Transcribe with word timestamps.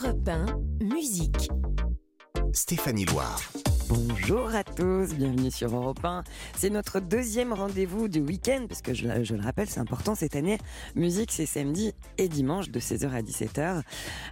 Europe 0.00 0.28
1, 0.28 0.84
musique. 0.84 1.48
Stéphanie 2.52 3.04
Loire. 3.06 3.42
Bonjour 3.88 4.54
à 4.54 4.62
tous, 4.62 5.14
bienvenue 5.14 5.50
sur 5.50 5.74
Europe 5.74 6.04
1. 6.04 6.22
C'est 6.56 6.70
notre 6.70 7.00
deuxième 7.00 7.52
rendez-vous 7.52 8.06
du 8.06 8.20
week-end, 8.20 8.66
parce 8.68 8.80
que 8.80 8.94
je, 8.94 9.24
je 9.24 9.34
le 9.34 9.42
rappelle, 9.42 9.68
c'est 9.68 9.80
important 9.80 10.14
cette 10.14 10.36
année. 10.36 10.58
Musique, 10.94 11.32
c'est 11.32 11.46
samedi 11.46 11.94
et 12.16 12.28
dimanche 12.28 12.70
de 12.70 12.78
16h 12.78 13.10
à 13.10 13.22
17h. 13.22 13.82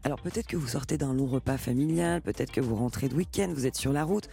Alors 0.04 0.21
peut-être 0.21 0.46
que 0.46 0.57
vous 0.57 0.68
sortez 0.68 0.98
d'un 0.98 1.14
long 1.14 1.27
repas 1.27 1.57
familial, 1.57 2.23
peut-être 2.23 2.53
que 2.53 2.61
vous 2.61 2.77
rentrez 2.77 3.09
de 3.09 3.17
week-end, 3.17 3.51
vous 3.53 3.67
êtes 3.67 3.77
sur 3.77 3.93
la 3.93 4.05
route, 4.05 4.29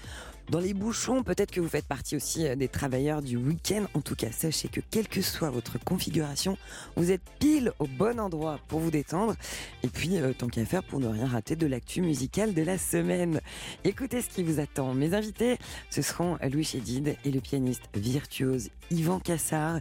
dans 0.49 0.59
les 0.59 0.73
bouchons, 0.73 1.23
peut-être 1.23 1.51
que 1.51 1.61
vous 1.61 1.69
faites 1.69 1.85
partie 1.85 2.15
aussi 2.15 2.45
euh, 2.45 2.55
des 2.55 2.67
travailleurs 2.67 3.21
du 3.21 3.37
week-end. 3.37 3.85
En 3.93 4.01
tout 4.01 4.15
cas, 4.15 4.31
sachez 4.31 4.67
que 4.67 4.81
quelle 4.91 5.07
que 5.07 5.21
soit 5.21 5.49
votre 5.49 5.79
configuration, 5.83 6.57
vous 6.95 7.11
êtes 7.11 7.21
pile 7.39 7.71
au 7.79 7.87
bon 7.87 8.19
endroit 8.19 8.59
pour 8.67 8.79
vous 8.79 8.91
détendre. 8.91 9.35
Et 9.83 9.87
puis, 9.87 10.17
euh, 10.17 10.33
tant 10.33 10.47
qu'à 10.47 10.65
faire, 10.65 10.83
pour 10.83 10.99
ne 10.99 11.07
rien 11.07 11.27
rater 11.27 11.55
de 11.55 11.65
l'actu 11.65 12.01
musicale 12.01 12.53
de 12.53 12.61
la 12.61 12.77
semaine. 12.77 13.39
Écoutez 13.83 14.21
ce 14.21 14.29
qui 14.29 14.43
vous 14.43 14.59
attend. 14.59 14.93
Mes 14.93 15.13
invités, 15.13 15.57
ce 15.89 16.01
seront 16.01 16.37
Louis 16.51 16.63
Chédid 16.63 17.15
et 17.23 17.31
le 17.31 17.39
pianiste 17.39 17.83
virtuose 17.95 18.69
Yvan 18.91 19.19
Cassard. 19.19 19.79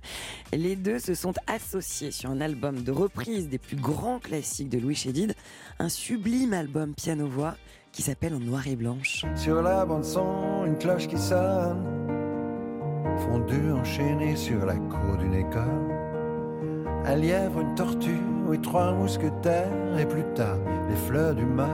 Les 0.52 0.76
deux 0.76 0.98
se 0.98 1.14
sont 1.14 1.34
associés 1.46 2.10
sur 2.12 2.30
un 2.30 2.40
album 2.40 2.82
de 2.82 2.92
reprise 2.92 3.48
des 3.48 3.58
plus 3.58 3.76
grands 3.76 4.20
classiques 4.20 4.68
de 4.68 4.78
Louis 4.78 4.94
Chédid, 4.94 5.34
un 5.78 5.88
sublime 5.88 6.52
album 6.52 6.94
piano-voix 6.94 7.56
qui 7.92 8.02
s'appelle 8.02 8.34
En 8.34 8.40
noir 8.40 8.66
et 8.66 8.76
blanche. 8.76 9.24
Sur 9.36 9.62
la 9.62 9.84
bande 9.84 10.04
son, 10.04 10.64
une 10.66 10.78
cloche 10.78 11.06
qui 11.06 11.18
sonne, 11.18 11.84
fondu 13.18 13.70
enchaîné 13.70 14.34
sur 14.34 14.64
la 14.64 14.76
cour 14.76 15.18
d'une 15.18 15.34
école. 15.34 15.92
Un 17.04 17.16
lièvre, 17.16 17.60
une 17.60 17.74
tortue 17.74 18.20
et 18.52 18.58
trois 18.60 18.92
mousquetaires, 18.92 19.98
et 19.98 20.06
plus 20.06 20.24
tard, 20.34 20.58
les 20.88 20.96
fleurs 20.96 21.34
du 21.34 21.44
mal 21.44 21.68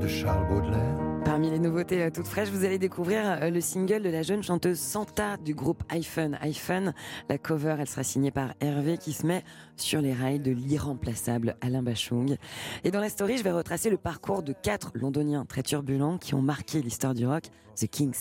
de 0.00 0.08
Charles 0.08 0.46
Baudelaire. 0.48 1.11
Parmi 1.24 1.50
les 1.50 1.58
nouveautés 1.58 2.02
euh, 2.02 2.10
toutes 2.10 2.26
fraîches, 2.26 2.48
vous 2.48 2.64
allez 2.64 2.78
découvrir 2.78 3.22
euh, 3.24 3.50
le 3.50 3.60
single 3.60 4.02
de 4.02 4.10
la 4.10 4.22
jeune 4.22 4.42
chanteuse 4.42 4.78
Santa 4.78 5.36
du 5.36 5.54
groupe 5.54 5.82
iPhone. 5.88 6.36
iPhone, 6.40 6.92
la 7.28 7.38
cover, 7.38 7.76
elle 7.78 7.86
sera 7.86 8.02
signée 8.02 8.32
par 8.32 8.54
Hervé 8.60 8.98
qui 8.98 9.12
se 9.12 9.26
met 9.26 9.44
sur 9.76 10.00
les 10.00 10.12
rails 10.12 10.40
de 10.40 10.50
l'irremplaçable 10.50 11.56
Alain 11.60 11.82
Bachung. 11.82 12.36
Et 12.82 12.90
dans 12.90 13.00
la 13.00 13.08
story, 13.08 13.38
je 13.38 13.44
vais 13.44 13.52
retracer 13.52 13.88
le 13.88 13.98
parcours 13.98 14.42
de 14.42 14.52
quatre 14.52 14.90
londoniens 14.94 15.44
très 15.44 15.62
turbulents 15.62 16.18
qui 16.18 16.34
ont 16.34 16.42
marqué 16.42 16.82
l'histoire 16.82 17.14
du 17.14 17.26
rock, 17.26 17.44
The 17.76 17.86
Kings. 17.86 18.20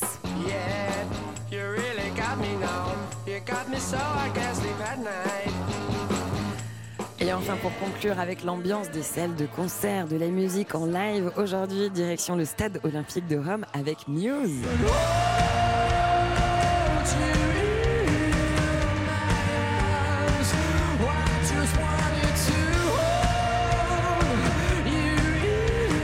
Et 7.32 7.34
enfin, 7.34 7.56
pour 7.56 7.74
conclure 7.78 8.20
avec 8.20 8.44
l'ambiance 8.44 8.92
des 8.92 9.04
salles 9.04 9.38
de 9.38 9.46
concert, 9.46 10.06
de 10.06 10.18
la 10.18 10.28
musique 10.28 10.76
en 10.76 10.86
live, 10.86 11.32
aujourd'hui, 11.38 11.90
direction 11.90 12.36
le 12.36 12.44
stade 12.44 12.82
olympique 12.84 13.26
de 13.28 13.38
Rome 13.38 13.66
avec 13.72 14.06
Muse. 14.10 14.52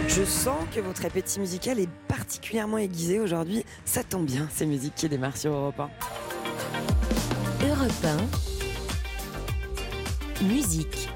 Je 0.07 0.23
sens 0.23 0.63
que 0.73 0.79
votre 0.79 1.03
appétit 1.05 1.41
musical 1.41 1.77
est 1.77 1.89
particulièrement 2.07 2.77
aiguisé 2.77 3.19
aujourd'hui. 3.19 3.65
Ça 3.83 4.01
tombe 4.05 4.25
bien, 4.25 4.47
c'est 4.53 4.65
musique 4.65 4.95
qui 4.95 5.09
démarre 5.09 5.35
sur 5.35 5.51
Europe 5.51 5.81
1. 5.81 5.89
Europe 7.67 8.05
1, 10.41 10.45
musique. 10.45 11.09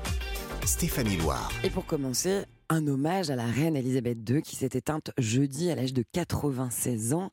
Stéphanie 0.65 1.17
Loire. 1.17 1.51
Et 1.63 1.69
pour 1.69 1.85
commencer, 1.85 2.43
un 2.69 2.87
hommage 2.87 3.29
à 3.29 3.35
la 3.35 3.45
reine 3.45 3.75
Elisabeth 3.75 4.17
II 4.29 4.41
qui 4.41 4.55
s'est 4.55 4.69
éteinte 4.73 5.11
jeudi 5.17 5.69
à 5.71 5.75
l'âge 5.75 5.93
de 5.93 6.03
96 6.13 7.13
ans. 7.13 7.29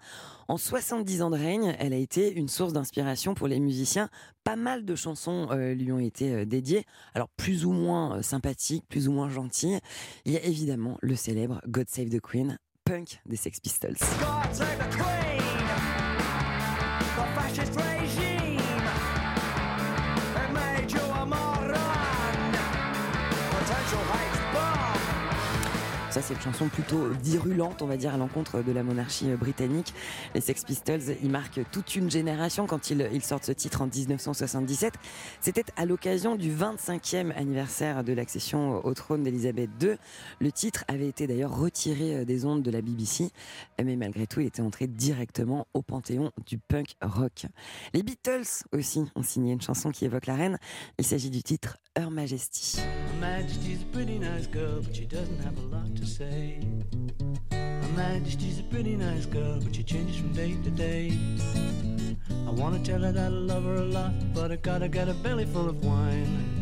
En 0.49 0.57
70 0.57 1.23
ans 1.23 1.31
de 1.31 1.37
règne, 1.37 1.77
elle 1.79 1.93
a 1.93 1.97
été 1.97 2.33
une 2.33 2.49
source 2.49 2.73
d'inspiration 2.73 3.35
pour 3.35 3.47
les 3.47 3.61
musiciens. 3.61 4.09
Pas 4.45 4.57
mal 4.57 4.85
de 4.85 4.95
chansons 4.95 5.49
euh, 5.51 5.75
lui 5.75 5.93
ont 5.93 6.01
été 6.01 6.33
euh, 6.33 6.45
dédiées, 6.45 6.85
alors 7.15 7.29
plus 7.29 7.65
ou 7.65 7.73
moins 7.73 8.19
euh, 8.19 8.23
sympathiques, 8.23 8.85
plus 8.89 9.09
ou 9.09 9.13
moins 9.13 9.29
gentilles. 9.29 9.79
Il 10.25 10.33
y 10.33 10.37
a 10.37 10.45
évidemment 10.45 10.99
le 11.01 11.15
célèbre 11.15 11.61
God 11.69 11.89
Save 11.89 12.09
the 12.09 12.21
Queen, 12.21 12.59
punk 12.85 13.21
des 13.27 13.37
Sex 13.37 13.61
Pistols. 13.61 13.97
God 14.21 14.55
save 14.55 14.79
the 14.79 14.97
queen. 14.97 15.28
C'est 26.23 26.35
une 26.35 26.41
chanson 26.41 26.69
plutôt 26.69 27.09
virulente, 27.23 27.83
on 27.83 27.87
va 27.87 27.97
dire, 27.97 28.15
à 28.15 28.17
l'encontre 28.17 28.63
de 28.63 28.73
la 28.73 28.83
monarchie 28.83 29.31
euh, 29.31 29.37
britannique. 29.37 29.95
Les 30.35 30.41
Sex 30.41 30.65
Pistols, 30.65 31.17
ils 31.23 31.31
marquent 31.31 31.61
toute 31.71 31.95
une 31.95 32.11
génération 32.11 32.67
quand 32.67 32.91
ils, 32.91 33.09
ils 33.13 33.23
sortent 33.23 33.45
ce 33.45 33.53
titre 33.53 33.83
en 33.83 33.87
1977. 33.87 34.95
C'était 35.41 35.65
à 35.77 35.85
l'occasion 35.85 36.37
du 36.37 36.53
25e 36.53 37.33
anniversaire 37.37 38.05
de 38.05 38.13
l'accession 38.13 38.85
au 38.85 38.95
trône 38.95 39.23
d'Elisabeth 39.23 39.71
II. 39.81 39.97
Le 40.41 40.51
titre 40.51 40.85
avait 40.89 41.09
été 41.09 41.27
d'ailleurs 41.27 41.57
retiré 41.57 42.17
euh, 42.17 42.25
des 42.25 42.45
ondes 42.45 42.63
de 42.63 42.71
la 42.71 42.83
BBC, 42.83 43.31
mais 43.83 43.97
malgré 43.97 44.27
tout, 44.27 44.41
il 44.41 44.47
était 44.47 44.63
entré 44.63 44.87
directement 44.87 45.67
au 45.75 45.83
panthéon 45.83 46.33
du 46.47 46.59
punk 46.59 46.95
rock. 47.01 47.47
Les 47.95 48.03
Beatles 48.03 48.65
aussi 48.73 49.05
ont 49.15 49.23
signé 49.23 49.53
une 49.53 49.61
chanson 49.61 49.91
qui 49.91 50.05
évoque 50.05 50.27
la 50.27 50.35
reine. 50.35 50.59
Il 50.99 51.05
s'agit 51.05 51.31
du 51.31 51.43
titre 51.43 51.79
Her 51.95 52.11
Majesty. 52.11 52.79
Majesty's 53.21 53.83
a 53.83 53.87
pretty 53.87 54.19
nice 54.19 54.47
girl, 54.47 54.81
but 54.81 54.95
she 54.95 55.05
doesn't 55.05 55.41
have 55.41 55.59
a 55.59 55.63
lot 55.63 55.97
to 55.97 56.07
say. 56.07 56.61
Her 57.51 57.93
Majesty's 57.97 58.61
a 58.61 58.63
pretty 58.65 58.95
nice 58.95 59.27
girl, 59.27 59.61
but 59.61 59.75
she 59.75 59.83
changes 59.83 60.19
from 60.19 60.33
day 60.33 60.57
to 60.63 60.71
day. 60.71 61.19
I 62.47 62.51
wanna 62.51 62.79
tell 62.79 63.01
her 63.01 63.11
that 63.11 63.25
I 63.25 63.29
love 63.29 63.65
her 63.65 63.77
a 63.77 63.85
lot, 63.85 64.13
but 64.35 64.53
I 64.53 64.57
gotta 64.57 64.89
get 64.89 65.09
a 65.09 65.15
belly 65.15 65.47
full 65.47 65.69
of 65.69 65.85
wine. 65.85 66.58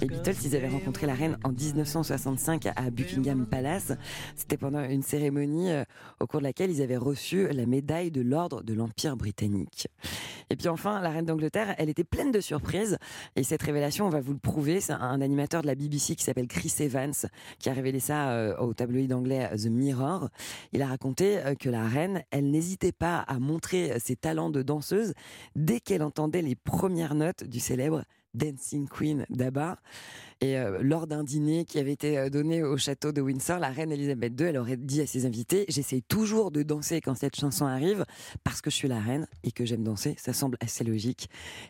Les. 0.00 0.06
Beatles, 0.06 0.36
ils 0.44 0.56
avaient 0.56 0.68
rencontré 0.68 1.06
la 1.06 1.14
reine 1.14 1.38
en 1.44 1.50
1965 1.50 2.66
à 2.66 2.90
Buckingham 2.90 3.46
Palace. 3.46 3.92
C'était 4.36 4.56
pendant 4.56 4.82
une 4.82 5.02
cérémonie 5.02 5.70
euh, 5.70 5.84
au 6.20 6.26
cours 6.26 6.40
de 6.40 6.44
laquelle 6.44 6.70
ils 6.70 6.82
avaient 6.82 6.96
reçu 6.96 7.48
la 7.48 7.66
médaille 7.66 8.10
de 8.10 8.20
l'ordre 8.20 8.62
de 8.62 8.74
l'Empire 8.74 9.16
britannique. 9.16 9.88
Et 10.50 10.56
puis 10.56 10.68
enfin, 10.68 11.00
la 11.00 11.10
reine 11.10 11.24
d'Angleterre, 11.24 11.74
elle 11.78 11.88
était 11.88 12.04
pleine 12.04 12.32
de 12.32 12.40
surprises. 12.40 12.98
Et 13.36 13.42
cette 13.42 13.62
révélation, 13.62 14.06
on 14.06 14.10
va 14.10 14.20
vous 14.20 14.32
le 14.32 14.38
prouver. 14.38 14.80
C'est 14.80 14.92
un 14.92 15.20
animateur 15.20 15.62
de 15.62 15.66
la 15.66 15.74
BBC 15.74 16.14
qui 16.14 16.24
s'appelle 16.24 16.48
Chris 16.48 16.74
Evans 16.80 17.14
qui 17.58 17.68
a 17.68 17.72
révélé 17.72 18.00
ça 18.00 18.30
euh, 18.30 18.56
au 18.58 18.74
tabloïd 18.74 19.12
anglais 19.12 19.48
The 19.56 19.66
Mirror. 19.66 20.28
Il 20.72 20.82
a 20.82 20.86
raconté 20.86 21.38
euh, 21.38 21.54
que 21.54 21.68
la 21.68 21.86
reine, 21.86 22.22
elle 22.30 22.50
n'hésitait 22.50 22.92
pas 22.92 23.18
à 23.18 23.38
montrer 23.38 23.98
ses 23.98 24.16
talents 24.16 24.50
de 24.50 24.62
danseuse 24.62 25.14
dès 25.56 25.80
qu'elle 25.80 26.02
entendait 26.02 26.42
les 26.42 26.56
premières 26.56 27.14
notes 27.14 27.44
du 27.44 27.60
célèbre 27.60 28.04
Dancing 28.34 28.88
Queen 28.88 29.26
d'ABBA. 29.30 29.78
Et 30.42 30.56
euh, 30.56 30.78
lors 30.82 31.06
d'un 31.06 31.22
dîner 31.22 31.64
qui 31.64 31.78
avait 31.78 31.92
été 31.92 32.18
euh, 32.18 32.30
donné 32.30 32.62
au 32.62 32.76
château 32.78 33.12
de 33.12 33.20
Windsor, 33.20 33.58
la 33.58 33.68
reine 33.68 33.92
Elisabeth 33.92 34.40
II, 34.40 34.46
elle 34.46 34.56
aurait 34.56 34.76
dit 34.76 35.00
à 35.02 35.06
ses 35.06 35.26
invités 35.26 35.66
J'essaie 35.68 36.00
toujours 36.00 36.50
de 36.50 36.62
danser 36.62 37.00
quand 37.00 37.14
cette 37.14 37.36
chanson 37.36 37.66
arrive 37.66 38.06
parce 38.42 38.62
que 38.62 38.70
je 38.70 38.76
suis 38.76 38.88
la 38.88 39.00
reine 39.00 39.26
et 39.44 39.52
que 39.52 39.64
j'aime 39.64 39.84
danser. 39.84 40.14
Ça 40.18 40.32
semble 40.32 40.56
assez 40.60 40.84
logique. 40.84 41.28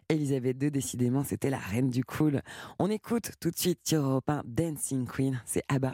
Elisabeth 0.09 0.63
II, 0.63 0.71
décidément, 0.71 1.25
c'était 1.25 1.51
la 1.51 1.59
reine 1.59 1.91
du 1.91 2.05
cool. 2.05 2.43
On 2.79 2.91
écoute 2.91 3.33
tout 3.41 3.51
de 3.51 3.59
suite 3.59 3.93
1 3.93 4.21
Dancing 4.45 5.07
Queen, 5.07 5.41
c'est 5.45 5.65
ABBA. 5.69 5.93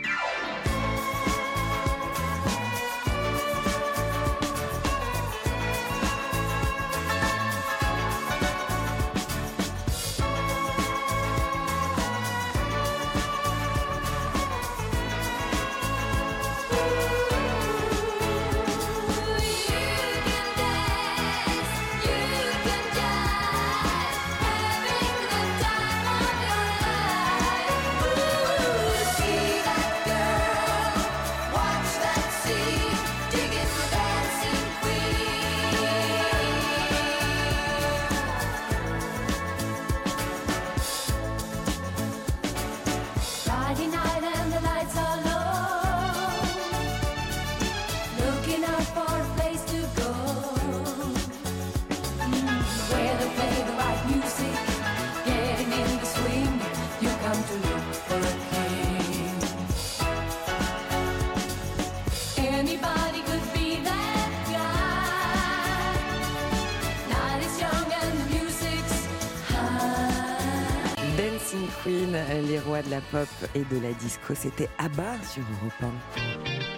Pop 73.16 73.50
et 73.54 73.64
de 73.74 73.80
la 73.80 73.94
disco, 73.94 74.34
c'était 74.34 74.68
Abba 74.76 75.14
sur 75.22 75.42
Europe 75.42 75.92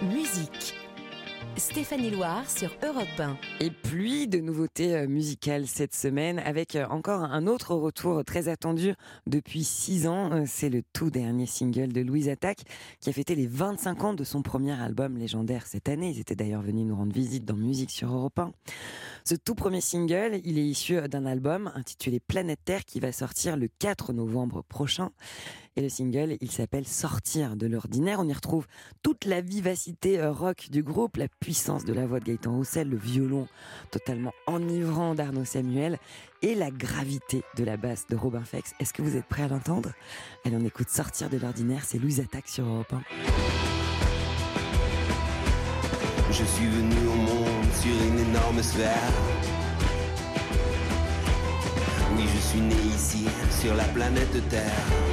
1. 0.03 0.07
Musique. 0.07 0.75
Stéphanie 1.57 2.11
Loire 2.11 2.49
sur 2.49 2.71
Europe 2.85 3.09
1. 3.19 3.37
Et 3.59 3.73
pluie 3.73 4.29
de 4.29 4.39
nouveautés 4.39 4.95
euh, 4.95 5.09
musicales 5.09 5.67
cette 5.67 5.97
semaine 5.97 6.39
avec 6.39 6.77
euh, 6.77 6.87
encore 6.87 7.25
un 7.25 7.49
autre 7.49 7.75
retour 7.75 8.25
très 8.25 8.47
attendu 8.47 8.95
depuis 9.27 9.65
six 9.65 10.07
ans. 10.07 10.31
Euh, 10.31 10.45
C'est 10.47 10.69
le 10.69 10.83
tout 10.93 11.11
dernier 11.11 11.47
single 11.47 11.93
de 11.93 12.01
Louise 12.03 12.29
Attaque 12.29 12.63
qui 13.01 13.11
a 13.11 13.13
fêté 13.13 13.35
les 13.35 13.49
25 13.49 14.05
ans 14.05 14.15
de 14.15 14.23
son 14.23 14.43
premier 14.43 14.81
album 14.81 15.17
légendaire 15.17 15.67
cette 15.67 15.89
année. 15.89 16.11
Ils 16.11 16.21
étaient 16.21 16.37
d'ailleurs 16.37 16.63
venus 16.63 16.87
nous 16.87 16.95
rendre 16.95 17.13
visite 17.13 17.45
dans 17.45 17.57
Musique 17.57 17.91
sur 17.91 18.15
Europe 18.15 18.39
1. 18.39 18.53
Ce 19.25 19.35
tout 19.35 19.57
premier 19.57 19.81
single, 19.81 20.41
il 20.45 20.59
est 20.59 20.67
issu 20.67 21.01
d'un 21.09 21.27
album 21.27 21.73
intitulé 21.75 22.21
Planète 22.21 22.61
Terre 22.65 22.85
qui 22.85 23.01
va 23.01 23.11
sortir 23.11 23.57
le 23.57 23.69
4 23.81 24.13
novembre 24.13 24.63
prochain. 24.63 25.11
Et 25.79 25.81
le 25.81 25.89
single, 25.89 26.37
il 26.41 26.51
s'appelle 26.51 26.89
Sortir 26.89 27.55
de 27.55 27.69
l'ordinaire. 27.69 28.19
On 28.19 28.27
y 28.27 28.33
retrouve 28.33 28.67
toute 29.05 29.27
la 29.27 29.41
vivacité 29.41 30.19
euh, 30.19 30.33
rock 30.33 30.71
du 30.73 30.83
groupe, 30.83 31.19
la 31.19 31.29
puissance 31.29 31.85
de 31.85 31.93
la 31.93 32.05
voix 32.05 32.19
de 32.19 32.25
Gaëtan 32.25 32.53
Roussel, 32.53 32.89
le 32.89 32.97
violon 32.97 33.47
totalement 33.93 34.33
enivrant 34.49 35.15
d'Arnaud 35.15 35.45
Samuel 35.45 36.01
et 36.43 36.57
la 36.57 36.73
gravité 36.73 37.45
de 37.57 37.63
la 37.63 37.77
basse 37.77 38.09
de 38.09 38.17
Robin 38.17 38.43
Fex. 38.43 38.75
Est-ce 38.81 38.93
que 38.93 39.03
vous 39.03 39.17
êtes 39.17 39.27
prêts 39.27 39.45
à 39.45 39.49
l'entendre? 39.49 39.93
Allez, 40.45 40.57
on 40.57 40.67
écoute 40.67 40.89
Sortir 40.89 41.31
de 41.31 41.37
l'ordinaire, 41.37 41.85
c'est 41.85 41.99
Louise 41.99 42.19
Attaque 42.19 42.49
sur 42.49 42.65
Europe 42.65 42.93
1. 42.93 43.01
Je 46.33 46.45
suis 46.45 46.67
venu 46.67 47.07
au 47.07 47.15
monde 47.15 47.73
sur 47.81 48.05
une 48.09 48.19
énorme 48.19 48.63
sphère. 48.65 49.13
Oui, 52.17 52.25
je 52.35 52.41
suis 52.41 52.61
né 52.63 52.75
ici, 52.97 53.27
sur 53.61 53.77
la 53.77 53.85
planète 53.85 54.49
Terre. 54.49 55.08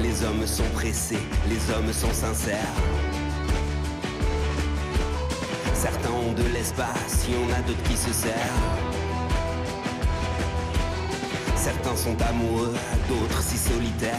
Les 0.00 0.24
hommes 0.24 0.46
sont 0.46 0.68
pressés, 0.74 1.18
les 1.48 1.72
hommes 1.72 1.92
sont 1.92 2.12
sincères. 2.12 2.58
Certains 5.72 6.10
ont 6.10 6.32
de 6.32 6.42
l'espace, 6.52 7.26
il 7.28 7.34
y 7.34 7.36
en 7.36 7.56
a 7.56 7.60
d'autres 7.62 7.82
qui 7.84 7.96
se 7.96 8.12
serrent. 8.12 8.34
Certains 11.54 11.96
sont 11.96 12.16
amoureux, 12.20 12.74
d'autres 13.08 13.42
si 13.42 13.56
solitaires. 13.56 14.12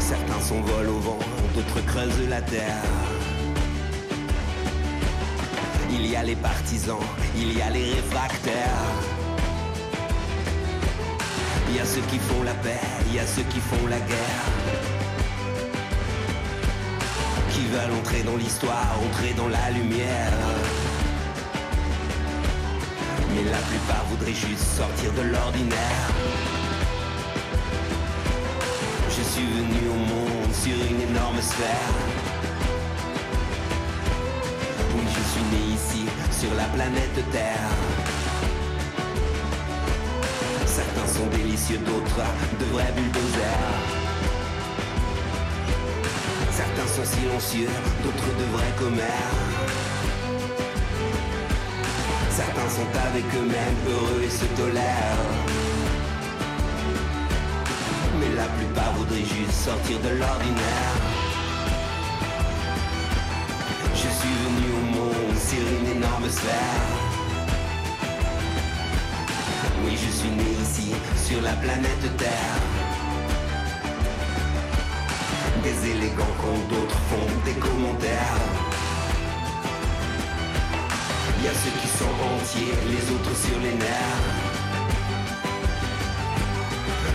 Certains 0.00 0.40
s'envolent 0.40 0.88
au 0.88 0.98
vent, 0.98 1.18
d'autres 1.54 1.86
creusent 1.86 2.28
la 2.28 2.42
terre. 2.42 2.82
Il 5.90 6.06
y 6.06 6.16
a 6.16 6.22
les 6.22 6.36
partisans, 6.36 6.98
il 7.36 7.56
y 7.56 7.62
a 7.62 7.70
les 7.70 7.94
réfractaires. 7.94 9.27
Il 11.70 11.76
y 11.76 11.80
a 11.80 11.84
ceux 11.84 12.00
qui 12.10 12.18
font 12.18 12.42
la 12.44 12.54
paix, 12.54 12.80
il 13.06 13.14
y 13.14 13.18
a 13.18 13.26
ceux 13.26 13.42
qui 13.42 13.60
font 13.60 13.86
la 13.88 14.00
guerre. 14.00 14.44
Qui 17.50 17.66
veulent 17.66 17.98
entrer 18.00 18.22
dans 18.22 18.36
l'histoire, 18.36 18.96
entrer 19.06 19.34
dans 19.34 19.48
la 19.48 19.70
lumière. 19.70 20.32
Mais 23.34 23.44
la 23.50 23.58
plupart 23.58 24.04
voudraient 24.08 24.32
juste 24.32 24.64
sortir 24.76 25.12
de 25.12 25.22
l'ordinaire. 25.30 26.08
Je 29.10 29.22
suis 29.22 29.46
venu 29.46 29.88
au 29.90 29.94
monde 29.94 30.54
sur 30.54 30.74
une 30.74 31.02
énorme 31.10 31.40
sphère. 31.42 31.92
Oui, 34.94 35.04
je 35.06 35.22
suis 35.32 35.46
né 35.52 35.74
ici, 35.74 36.06
sur 36.30 36.54
la 36.54 36.64
planète 36.64 37.30
Terre. 37.30 38.07
Sont 41.08 41.26
délicieux, 41.26 41.78
d'autres 41.78 42.22
de 42.60 42.64
vrais 42.72 42.92
bulldozers. 42.92 43.76
Certains 46.52 46.86
sont 46.86 47.04
silencieux, 47.04 47.70
d'autres 48.02 48.32
de 48.38 48.44
vrais 48.56 48.74
commères. 48.78 49.36
Certains 52.30 52.68
sont 52.68 52.90
avec 53.08 53.24
eux-mêmes, 53.34 53.78
heureux 53.88 54.22
et 54.24 54.30
se 54.30 54.44
tolèrent. 54.60 55.24
Mais 58.20 58.34
la 58.36 58.48
plupart 58.56 58.92
voudraient 58.94 59.28
juste 59.36 59.52
sortir 59.52 59.98
de 60.00 60.10
l'ordinaire. 60.20 60.94
Je 63.94 64.08
suis 64.18 64.36
venu 64.44 64.66
au 64.78 64.84
monde 64.96 65.36
sur 65.36 65.64
une 65.78 65.96
énorme 65.96 66.28
sphère. 66.28 66.97
Je 70.04 70.10
suis 70.10 70.30
né 70.30 70.50
ici, 70.62 70.92
sur 71.26 71.42
la 71.42 71.52
planète 71.52 72.16
Terre. 72.16 72.60
Des 75.62 75.90
élégants 75.90 76.36
quand 76.40 76.58
d'autres 76.70 77.00
font 77.10 77.28
des 77.44 77.54
commentaires. 77.54 78.42
Y 81.42 81.46
a 81.46 81.54
ceux 81.54 81.74
qui 81.80 81.88
sont 81.98 82.16
entiers, 82.32 82.74
les 82.94 83.04
autres 83.14 83.36
sur 83.44 83.58
les 83.60 83.74
nerfs. 83.74 84.26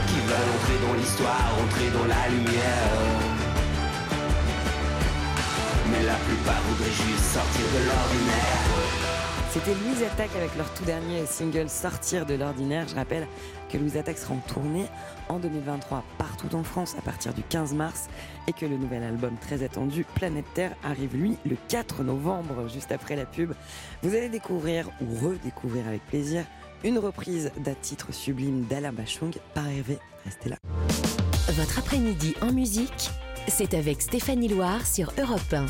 Qui 0.08 0.20
veulent 0.28 0.52
entrer 0.56 0.78
dans 0.86 0.94
l'histoire, 1.00 1.50
entrer 1.64 1.90
dans 1.98 2.06
la 2.06 2.30
lumière. 2.30 2.94
Mais 5.92 6.04
la 6.04 6.16
plupart 6.26 6.62
voudraient 6.68 6.98
juste 7.06 7.26
sortir 7.34 7.66
de 7.76 7.86
l'ordinaire. 7.88 8.93
C'était 9.54 9.76
Louise 9.76 10.02
Attaque 10.02 10.36
avec 10.36 10.56
leur 10.58 10.74
tout 10.74 10.84
dernier 10.84 11.28
single 11.28 11.70
Sortir 11.70 12.26
de 12.26 12.34
l'ordinaire. 12.34 12.88
Je 12.88 12.96
rappelle 12.96 13.28
que 13.70 13.78
Louise 13.78 13.98
Attaque 13.98 14.18
sera 14.18 14.34
en 14.34 14.38
tournée 14.38 14.88
en 15.30 15.38
2023 15.38 16.04
partout 16.18 16.56
en 16.56 16.64
France 16.64 16.96
à 16.98 17.04
partir 17.04 17.36
du 17.36 17.44
15 17.44 17.76
mars 17.76 18.10
et 18.48 18.54
que 18.54 18.66
le 18.66 18.78
nouvel 18.78 19.04
album 19.04 19.36
très 19.40 19.62
attendu 19.62 20.08
Planète 20.16 20.48
Terre 20.56 20.76
arrive 20.84 21.16
lui 21.16 21.38
le 21.46 21.56
4 21.68 22.02
novembre 22.02 22.68
juste 22.68 22.92
après 22.92 23.16
la 23.16 23.28
pub. 23.28 23.54
Vous 24.02 24.16
allez 24.16 24.30
découvrir 24.30 24.90
ou 25.02 25.24
redécouvrir 25.24 25.88
avec 25.88 26.04
plaisir 26.08 26.46
une 26.84 26.98
reprise 26.98 27.52
d'un 27.58 27.76
titre 27.76 28.12
sublime 28.12 28.64
d'Alain 28.64 28.92
Bachung 28.92 29.36
par 29.54 29.68
Hervé. 29.68 30.00
Restez 30.26 30.50
là. 30.50 30.58
Votre 31.50 31.78
après-midi 31.78 32.34
en 32.42 32.52
musique, 32.52 33.12
c'est 33.48 33.76
avec 33.76 34.02
Stéphanie 34.02 34.48
Loire 34.48 34.84
sur 34.88 35.14
Europe 35.20 35.54
1. 35.54 35.68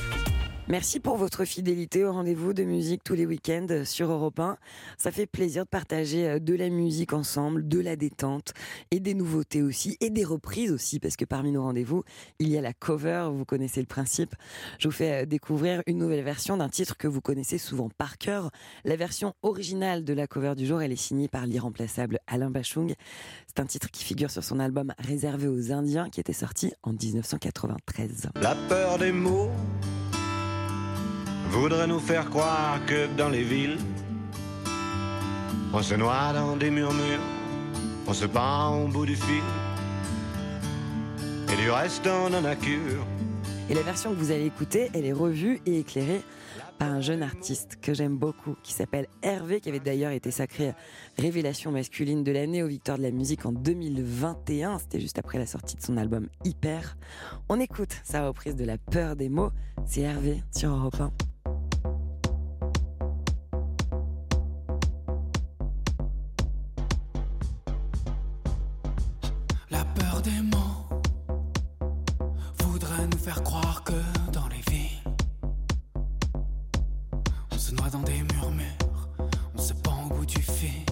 Merci 0.70 1.02
pour 1.02 1.18
votre 1.18 1.44
fidélité 1.44 2.06
au 2.06 2.14
rendez-vous 2.14 2.54
de 2.54 2.64
musique 2.64 3.04
tous 3.04 3.16
les 3.16 3.26
week-ends 3.26 3.84
sur 3.84 4.10
Europe 4.10 4.40
1. 4.40 4.58
Ça 4.98 5.12
fait 5.12 5.26
plaisir 5.26 5.66
de 5.66 5.70
partager 5.70 6.30
euh, 6.30 6.40
de 6.40 6.54
la 6.56 6.70
musique 6.70 7.12
ensemble, 7.12 7.68
de 7.68 7.82
la 7.82 7.98
détente 7.98 8.54
et 8.90 9.02
des 9.02 9.14
nouveautés 9.14 9.62
aussi 9.62 9.98
et 10.00 10.10
des 10.10 10.24
reprises 10.24 10.72
aussi 10.72 11.02
parce 11.02 11.18
que 11.18 11.26
parmi 11.26 11.52
nos 11.52 11.64
rendez-vous, 11.64 12.04
il 12.40 12.48
y 12.48 12.58
a 12.58 12.62
la 12.62 12.72
cover, 12.72 13.28
vous 13.34 13.44
connaissez 13.44 13.82
le 13.82 13.88
principe. 13.88 14.36
Je 14.80 14.88
vous 14.88 14.94
fais 14.94 15.24
euh, 15.24 15.26
découvrir 15.26 15.84
une 15.86 15.98
nouvelle 15.98 16.24
version 16.24 16.56
d'un 16.56 16.70
titre 16.70 16.96
que 16.96 17.10
vous 17.10 17.20
connaissez 17.22 17.58
souvent 17.58 17.90
par 17.90 18.18
cœur. 18.18 18.50
La 18.86 18.96
version 18.96 19.34
originale 19.44 20.06
de 20.06 20.14
la 20.14 20.28
cover 20.28 20.56
du 20.56 20.66
jour, 20.66 20.82
elle 20.82 20.94
est 20.94 20.96
signée 20.96 21.28
par 21.28 21.46
l'irremplaçable 21.46 22.20
Alain 22.26 22.50
Bachung. 22.50 22.94
C'est 23.48 23.60
un 23.60 23.66
titre 23.66 23.92
qui 23.92 24.06
figure 24.06 24.32
sur 24.32 24.46
son 24.46 24.62
album 24.62 24.94
Réservé 24.98 25.50
aux 25.50 25.74
Indiens 25.74 26.10
qui 26.10 26.22
était 26.22 26.32
sorti 26.32 26.72
en 26.84 26.94
1993. 26.94 28.30
La 28.42 28.56
peur 28.70 28.98
des 28.98 29.12
mots 29.12 29.52
voudrait 31.54 31.86
nous 31.86 32.00
faire 32.00 32.30
croire 32.32 32.84
que 32.88 33.08
dans 33.16 33.30
les 33.30 33.44
villes, 33.44 33.78
on 35.72 35.84
se 35.84 35.94
noie 35.94 36.34
dans 36.34 36.56
des 36.56 36.72
murmures, 36.72 37.22
on 38.08 38.14
se 38.14 38.26
pend 38.26 38.84
au 38.84 38.88
bout 38.88 39.06
du 39.06 39.16
fil, 39.16 39.44
et 41.52 41.56
du 41.56 41.70
reste 41.70 42.08
on 42.08 42.34
en 42.34 42.44
a 42.44 42.56
cure. 42.56 43.06
Et 43.70 43.76
la 43.76 43.84
version 43.84 44.10
que 44.10 44.16
vous 44.16 44.32
allez 44.32 44.46
écouter, 44.46 44.90
elle 44.94 45.06
est 45.06 45.14
revue 45.14 45.62
et 45.66 45.80
éclairée 45.80 46.22
par 46.80 46.90
un 46.90 47.02
jeune 47.02 47.22
artiste 47.22 47.78
que 47.82 47.94
j'aime 47.94 48.18
beaucoup, 48.18 48.56
qui 48.64 48.74
s'appelle 48.74 49.08
Hervé, 49.22 49.62
qui 49.62 49.70
avait 49.70 49.80
d'ailleurs 49.80 50.12
été 50.12 50.32
sacré 50.32 50.74
révélation 51.20 51.72
masculine 51.72 52.24
de 52.24 52.32
l'année 52.32 52.64
aux 52.64 52.68
Victoires 52.68 52.98
de 52.98 53.04
la 53.04 53.12
musique 53.12 53.46
en 53.46 53.52
2021. 53.52 54.80
C'était 54.80 55.00
juste 55.00 55.20
après 55.20 55.38
la 55.38 55.46
sortie 55.46 55.78
de 55.78 55.82
son 55.82 55.98
album 55.98 56.28
Hyper. 56.44 56.98
On 57.48 57.60
écoute 57.60 57.96
sa 58.04 58.28
reprise 58.28 58.56
de 58.56 58.66
La 58.66 58.80
peur 58.80 59.16
des 59.16 59.30
mots. 59.30 59.52
C'est 59.86 60.02
Hervé 60.02 60.44
sur 60.52 60.72
Europe 60.72 61.00
1. 61.00 61.33
Faire 73.24 73.42
croire 73.42 73.84
que 73.86 73.94
dans 74.34 74.50
les 74.50 74.62
villes, 74.70 75.02
on 77.54 77.58
se 77.58 77.74
noie 77.74 77.90
dans 77.90 78.02
des 78.02 78.22
murmures, 78.34 79.08
on 79.56 79.62
se 79.62 79.74
pend 79.74 80.08
au 80.08 80.14
bout 80.14 80.26
du 80.26 80.42
fil, 80.42 80.86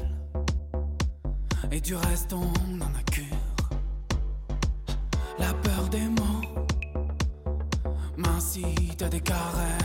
et 1.73 1.81
du 1.81 1.93
reste 1.93 2.31
on 2.31 2.53
en 2.81 2.93
a 2.95 3.03
cure. 3.11 3.25
La 5.39 5.53
peur 5.55 5.89
des 5.89 6.07
mots 6.07 6.65
m'incite 8.15 9.01
à 9.01 9.09
des 9.09 9.19
caresses 9.19 9.80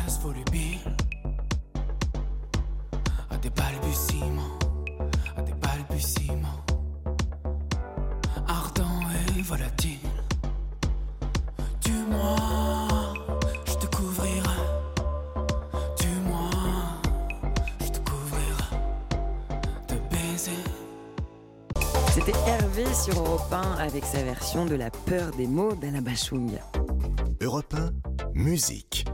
sur 23.07 23.21
Europe 23.21 23.53
1 23.53 23.75
avec 23.79 24.05
sa 24.05 24.21
version 24.25 24.67
de 24.67 24.75
La 24.75 24.91
peur 24.91 25.31
des 25.37 25.47
mots 25.47 25.77
d'Alain 25.77 26.03
Bachung. 26.03 26.51
Europe 27.41 27.73
1, 27.73 27.93
musique. 28.35 29.05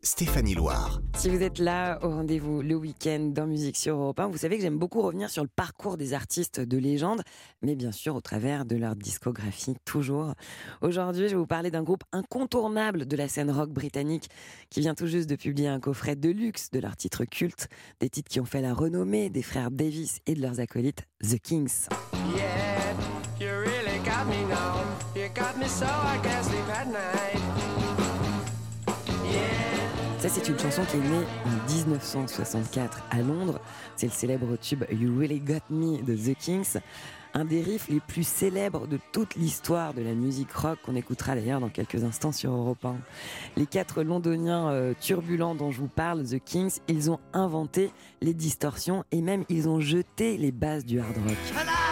Stéphanie 0.00 0.54
Loire. 0.54 1.00
Si 1.16 1.28
vous 1.28 1.42
êtes 1.42 1.58
là 1.58 1.98
au 2.04 2.10
rendez-vous 2.10 2.62
le 2.62 2.76
week-end 2.76 3.32
dans 3.34 3.48
Musique 3.48 3.76
sur 3.76 3.96
Europe 3.96 4.20
1, 4.20 4.28
vous 4.28 4.36
savez 4.36 4.56
que 4.56 4.62
j'aime 4.62 4.78
beaucoup 4.78 5.02
revenir 5.02 5.28
sur 5.28 5.42
le 5.42 5.48
parcours 5.48 5.96
des 5.96 6.14
artistes 6.14 6.60
de 6.60 6.78
légende, 6.78 7.22
mais 7.62 7.74
bien 7.74 7.90
sûr 7.90 8.14
au 8.14 8.20
travers 8.20 8.64
de 8.64 8.76
leur 8.76 8.94
discographie 8.94 9.74
toujours. 9.84 10.34
Aujourd'hui, 10.80 11.24
je 11.24 11.30
vais 11.30 11.40
vous 11.40 11.48
parler 11.48 11.72
d'un 11.72 11.82
groupe 11.82 12.04
incontournable 12.12 13.06
de 13.06 13.16
la 13.16 13.26
scène 13.26 13.50
rock 13.50 13.70
britannique 13.70 14.28
qui 14.70 14.78
vient 14.78 14.94
tout 14.94 15.08
juste 15.08 15.28
de 15.28 15.34
publier 15.34 15.66
un 15.66 15.80
coffret 15.80 16.14
de 16.14 16.30
luxe 16.30 16.70
de 16.70 16.78
leurs 16.78 16.94
titres 16.94 17.24
cultes, 17.24 17.66
des 17.98 18.08
titres 18.08 18.30
qui 18.30 18.38
ont 18.38 18.44
fait 18.44 18.62
la 18.62 18.72
renommée 18.72 19.30
des 19.30 19.42
frères 19.42 19.72
Davis 19.72 20.20
et 20.26 20.34
de 20.34 20.42
leurs 20.42 20.60
acolytes 20.60 21.08
The 21.24 21.40
Kings. 21.40 21.88
Yeah, 22.36 23.15
got 24.16 24.26
me 24.28 24.44
now. 24.44 24.84
You 25.14 25.28
got 25.34 25.58
me 25.58 25.68
so 25.68 25.86
I 25.86 26.18
can't 26.22 26.44
sleep 26.44 26.68
at 26.70 26.86
night. 26.86 27.40
Ça, 30.18 30.30
c'est 30.30 30.48
une 30.48 30.58
chanson 30.58 30.82
qui 30.90 30.96
est 30.96 31.00
née 31.00 31.24
en 31.44 31.72
1964 31.72 33.02
à 33.10 33.18
Londres. 33.18 33.60
C'est 33.96 34.06
le 34.06 34.12
célèbre 34.12 34.56
tube 34.56 34.84
You 34.90 35.16
Really 35.18 35.40
Got 35.40 35.60
Me 35.70 36.02
de 36.02 36.16
The 36.16 36.36
Kings. 36.36 36.78
Un 37.34 37.44
des 37.44 37.60
riffs 37.60 37.88
les 37.88 38.00
plus 38.00 38.26
célèbres 38.26 38.86
de 38.86 38.98
toute 39.12 39.36
l'histoire 39.36 39.92
de 39.92 40.00
la 40.00 40.14
musique 40.14 40.50
rock 40.52 40.78
qu'on 40.84 40.96
écoutera 40.96 41.34
d'ailleurs 41.34 41.60
dans 41.60 41.68
quelques 41.68 42.02
instants 42.02 42.32
sur 42.32 42.50
Europe 42.50 42.82
1. 42.84 42.96
Les 43.58 43.66
quatre 43.66 44.02
londoniens 44.02 44.70
euh, 44.70 44.94
turbulents 44.98 45.54
dont 45.54 45.70
je 45.70 45.78
vous 45.78 45.88
parle, 45.88 46.24
The 46.24 46.42
Kings, 46.42 46.78
ils 46.88 47.10
ont 47.10 47.20
inventé 47.34 47.92
les 48.22 48.32
distorsions 48.32 49.04
et 49.12 49.20
même 49.20 49.44
ils 49.50 49.68
ont 49.68 49.80
jeté 49.80 50.38
les 50.38 50.50
bases 50.50 50.86
du 50.86 50.98
hard 50.98 51.16
rock. 51.18 51.85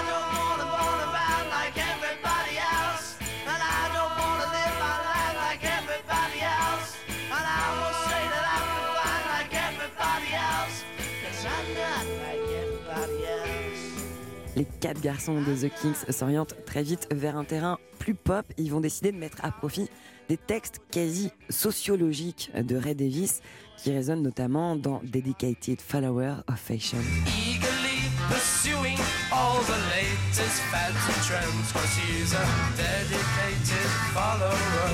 Les 14.65 14.79
quatre 14.81 15.03
garçons 15.03 15.43
de 15.43 15.55
The 15.55 15.71
Kings 15.75 16.11
s'orientent 16.11 16.55
très 16.65 16.83
vite 16.83 17.07
vers 17.13 17.37
un 17.37 17.45
terrain 17.45 17.79
plus 17.99 18.15
pop. 18.15 18.47
Ils 18.57 18.71
vont 18.71 18.81
décider 18.81 19.13
de 19.13 19.19
mettre 19.19 19.37
à 19.45 19.51
profit 19.51 19.91
des 20.31 20.39
textes 20.39 20.81
quasi 20.91 21.31
sociologiques 21.51 22.51
de 22.57 22.75
Ray 22.75 22.95
Davis 22.95 23.43
qui 23.77 23.93
résonnent 23.93 24.23
notamment 24.23 24.75
dans 24.75 25.03
Dedicated 25.05 25.83
Follower 25.83 26.37
of 26.49 26.59
Fashion. 26.59 26.97
Eagerly 27.27 28.09
pursuing 28.31 28.97
all 29.31 29.61
the 29.67 29.77
latest 29.93 30.63
fads 30.71 30.97
and 31.09 31.23
trends. 31.27 31.73
Cause 31.73 31.97
he's 31.99 32.33
a 32.33 32.47
dedicated 32.79 33.91
follower 34.15 34.49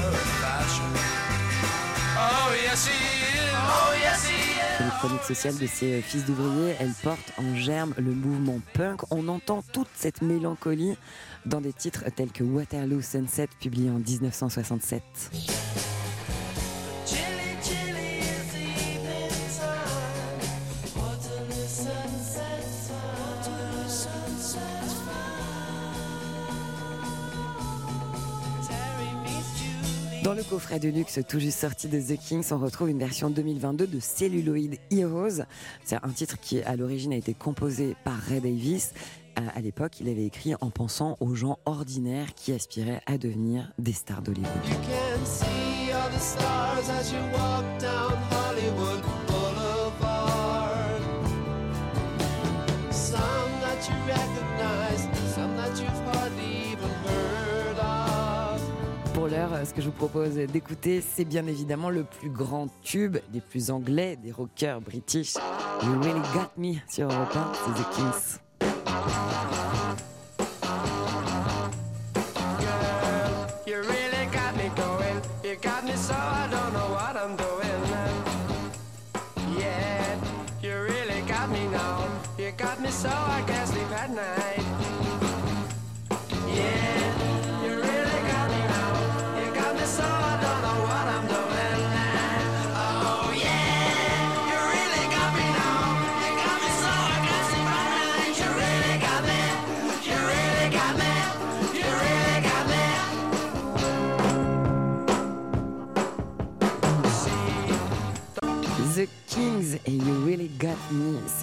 of 0.08 0.18
fashion. 0.40 0.90
Oh 2.18 2.52
yes 2.60 2.88
he 2.88 3.38
is. 3.38 3.52
Oh 3.54 3.94
yes 4.02 4.26
he 4.26 4.50
is. 4.54 4.59
Chroniques 5.00 5.22
sociales 5.22 5.56
de 5.56 5.66
ces 5.66 5.94
euh, 5.94 6.02
fils 6.02 6.26
d'ouvriers, 6.26 6.76
elles 6.78 6.92
portent 7.02 7.32
en 7.38 7.56
germe 7.56 7.94
le 7.96 8.12
mouvement 8.12 8.60
punk. 8.74 9.00
On 9.10 9.28
entend 9.28 9.64
toute 9.72 9.88
cette 9.94 10.20
mélancolie 10.20 10.94
dans 11.46 11.62
des 11.62 11.72
titres 11.72 12.04
tels 12.14 12.30
que 12.30 12.44
Waterloo 12.44 13.00
Sunset, 13.00 13.48
publié 13.60 13.88
en 13.88 13.98
1967. 13.98 15.89
Dans 30.30 30.36
le 30.36 30.44
coffret 30.44 30.78
de 30.78 30.88
luxe 30.88 31.18
tout 31.28 31.40
juste 31.40 31.58
sorti 31.58 31.88
de 31.88 32.00
The 32.00 32.16
Kings, 32.16 32.52
on 32.52 32.58
retrouve 32.58 32.88
une 32.88 33.00
version 33.00 33.30
2022 33.30 33.88
de 33.88 33.98
Celluloid 33.98 34.76
Heroes. 34.92 35.42
C'est 35.82 35.96
un 35.96 36.08
titre 36.10 36.38
qui, 36.40 36.62
à 36.62 36.76
l'origine, 36.76 37.12
a 37.12 37.16
été 37.16 37.34
composé 37.34 37.96
par 38.04 38.16
Ray 38.16 38.40
Davis. 38.40 38.92
À 39.34 39.40
à 39.56 39.60
l'époque, 39.60 39.98
il 39.98 40.08
avait 40.08 40.26
écrit 40.26 40.54
en 40.60 40.70
pensant 40.70 41.16
aux 41.18 41.34
gens 41.34 41.58
ordinaires 41.64 42.32
qui 42.36 42.52
aspiraient 42.52 43.02
à 43.06 43.18
devenir 43.18 43.72
des 43.80 43.92
stars 43.92 44.22
d'Hollywood. 44.22 44.46
Ce 59.64 59.74
que 59.74 59.80
je 59.80 59.86
vous 59.86 59.92
propose 59.92 60.34
d'écouter, 60.34 61.00
c'est 61.00 61.24
bien 61.24 61.46
évidemment 61.46 61.90
le 61.90 62.04
plus 62.04 62.30
grand 62.30 62.68
tube 62.82 63.18
des 63.32 63.40
plus 63.40 63.70
anglais, 63.70 64.16
des 64.16 64.32
rockers 64.32 64.80
british. 64.80 65.34
You 65.82 66.00
Really 66.00 66.20
Got 66.34 66.50
Me 66.56 66.74
sur 66.88 67.08
Europe 67.10 67.34
1, 67.34 67.52
c'est 67.54 67.82
The 67.82 67.90
Kings. 67.94 68.38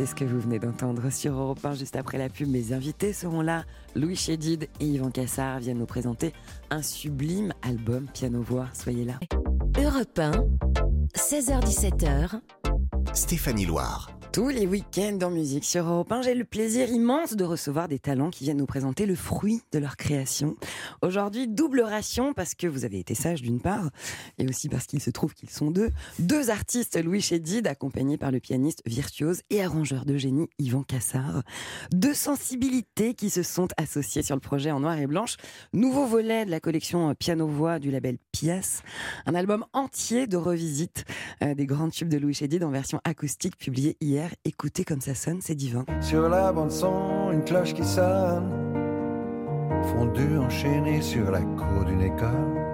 Ce 0.08 0.16
que 0.16 0.26
vous 0.26 0.40
venez 0.40 0.58
d'entendre 0.58 1.10
sur 1.12 1.34
Europe 1.34 1.64
1 1.64 1.76
juste 1.76 1.96
après 1.96 2.18
la 2.18 2.30
pub. 2.30 2.48
Mes 2.48 2.72
invités 2.72 3.14
seront 3.14 3.42
là. 3.42 3.66
Louis 3.96 4.16
Chédid 4.16 4.68
et 4.80 4.86
Yvan 4.86 5.12
Cassard 5.12 5.60
viennent 5.60 5.80
nous 5.80 5.86
présenter 5.86 6.34
un 6.70 6.82
sublime 6.82 7.54
album 7.62 8.08
piano-voix. 8.14 8.68
Soyez 8.74 9.04
là. 9.04 9.20
Europe 9.78 10.18
1, 10.18 10.32
16h17h, 11.16 12.40
Stéphanie 13.14 13.66
Loire. 13.66 14.17
Tous 14.38 14.50
les 14.50 14.68
week-ends 14.68 15.18
en 15.24 15.32
musique 15.32 15.66
sur 15.66 15.88
Europe 15.88 16.12
1, 16.12 16.22
j'ai 16.22 16.36
le 16.36 16.44
plaisir 16.44 16.92
immense 16.92 17.36
de 17.36 17.44
recevoir 17.44 17.88
des 17.88 17.98
talents 17.98 18.30
qui 18.30 18.44
viennent 18.44 18.58
nous 18.58 18.68
présenter 18.68 19.08
le 19.08 19.16
fruit 19.16 19.64
de 19.72 19.80
leur 19.80 19.98
création. 19.98 20.56
Aujourd'hui, 21.02 21.48
double 21.48 21.82
ration 21.82 22.36
parce 22.36 22.54
que 22.54 22.68
vous 22.68 22.86
avez 22.86 23.00
été 23.00 23.16
sage 23.16 23.42
d'une 23.42 23.60
part, 23.60 23.90
et 24.38 24.48
aussi 24.48 24.70
parce 24.70 24.86
qu'il 24.86 25.02
se 25.02 25.10
trouve 25.10 25.34
qu'ils 25.34 25.50
sont 25.50 25.72
deux. 25.72 25.90
Deux 26.20 26.52
artistes, 26.52 27.04
Louis 27.04 27.20
Chédid, 27.20 27.66
accompagnés 27.66 28.20
par 28.20 28.30
le 28.30 28.40
pianiste 28.40 28.84
virtuose 28.86 29.42
et 29.50 29.64
arrangeur 29.64 30.06
de 30.06 30.18
génie 30.18 30.48
Yvan 30.60 30.84
Cassard. 30.84 31.42
Deux 31.92 32.14
sensibilités 32.14 33.16
qui 33.16 33.32
se 33.32 33.42
sont 33.42 33.70
associées 33.76 34.22
sur 34.22 34.36
le 34.36 34.42
projet 34.42 34.70
en 34.70 34.82
noir 34.82 35.00
et 35.00 35.08
blanche. 35.08 35.38
Nouveau 35.74 36.06
volet 36.06 36.46
de 36.46 36.52
la 36.52 36.60
collection 36.60 37.16
piano-voix 37.16 37.80
du 37.80 37.90
label 37.90 38.20
Pias. 38.32 38.84
Un 39.26 39.34
album 39.34 39.66
entier 39.74 40.28
de 40.28 40.38
revisite 40.38 41.06
euh, 41.42 41.56
des 41.56 41.66
grands 41.66 41.90
tubes 41.90 42.10
de 42.10 42.20
Louis 42.20 42.36
Chédid 42.36 42.64
en 42.64 42.70
version 42.70 43.02
acoustique 43.04 43.58
publié 43.58 43.98
hier. 44.00 44.27
Écoutez 44.46 44.84
comme 44.84 45.02
ça 45.02 45.16
sonne, 45.16 45.40
c'est 45.42 45.56
divin. 45.56 45.86
Sur 46.02 46.30
la 46.30 46.52
bande 46.52 46.72
son, 46.72 47.32
une 47.32 47.44
cloche 47.44 47.74
qui 47.74 47.84
sonne. 47.84 48.52
Fondu, 49.84 50.38
enchaîné 50.38 51.02
sur 51.02 51.32
la 51.32 51.42
cour 51.42 51.86
d'une 51.86 52.02
école. 52.02 52.68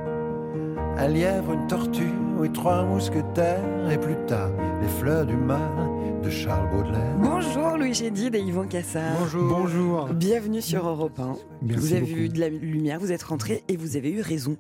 Un 0.98 1.08
lièvre, 1.08 1.54
une 1.54 1.68
tortue, 1.68 2.14
et 2.44 2.52
trois 2.52 2.84
mousquetaires. 2.84 3.90
Et 3.92 3.98
plus 3.98 4.16
tard, 4.28 4.52
les 4.82 4.88
fleurs 4.88 5.26
du 5.26 5.36
mal 5.36 5.60
de 6.22 6.30
Charles 6.30 6.70
Baudelaire. 6.70 7.16
Bonjour 7.18 7.78
Louis 7.78 7.94
Chédid 7.94 8.34
et 8.36 8.40
Yvan 8.40 8.68
Cassard. 8.68 9.18
Bonjour. 9.20 9.50
Bonjour. 9.50 10.08
Bienvenue 10.08 10.62
sur 10.62 10.88
Europe 10.88 11.20
1. 11.20 11.36
Merci 11.62 11.80
vous 11.80 11.94
avez 11.94 12.02
beaucoup. 12.02 12.16
vu 12.16 12.30
de 12.30 12.40
la 12.40 12.50
lumière, 12.50 13.00
vous 13.00 13.12
êtes 13.12 13.24
rentré 13.24 13.64
et 13.68 13.78
vous 13.78 13.98
avez 13.98 14.12
eu 14.12 14.22
raison. 14.22 14.58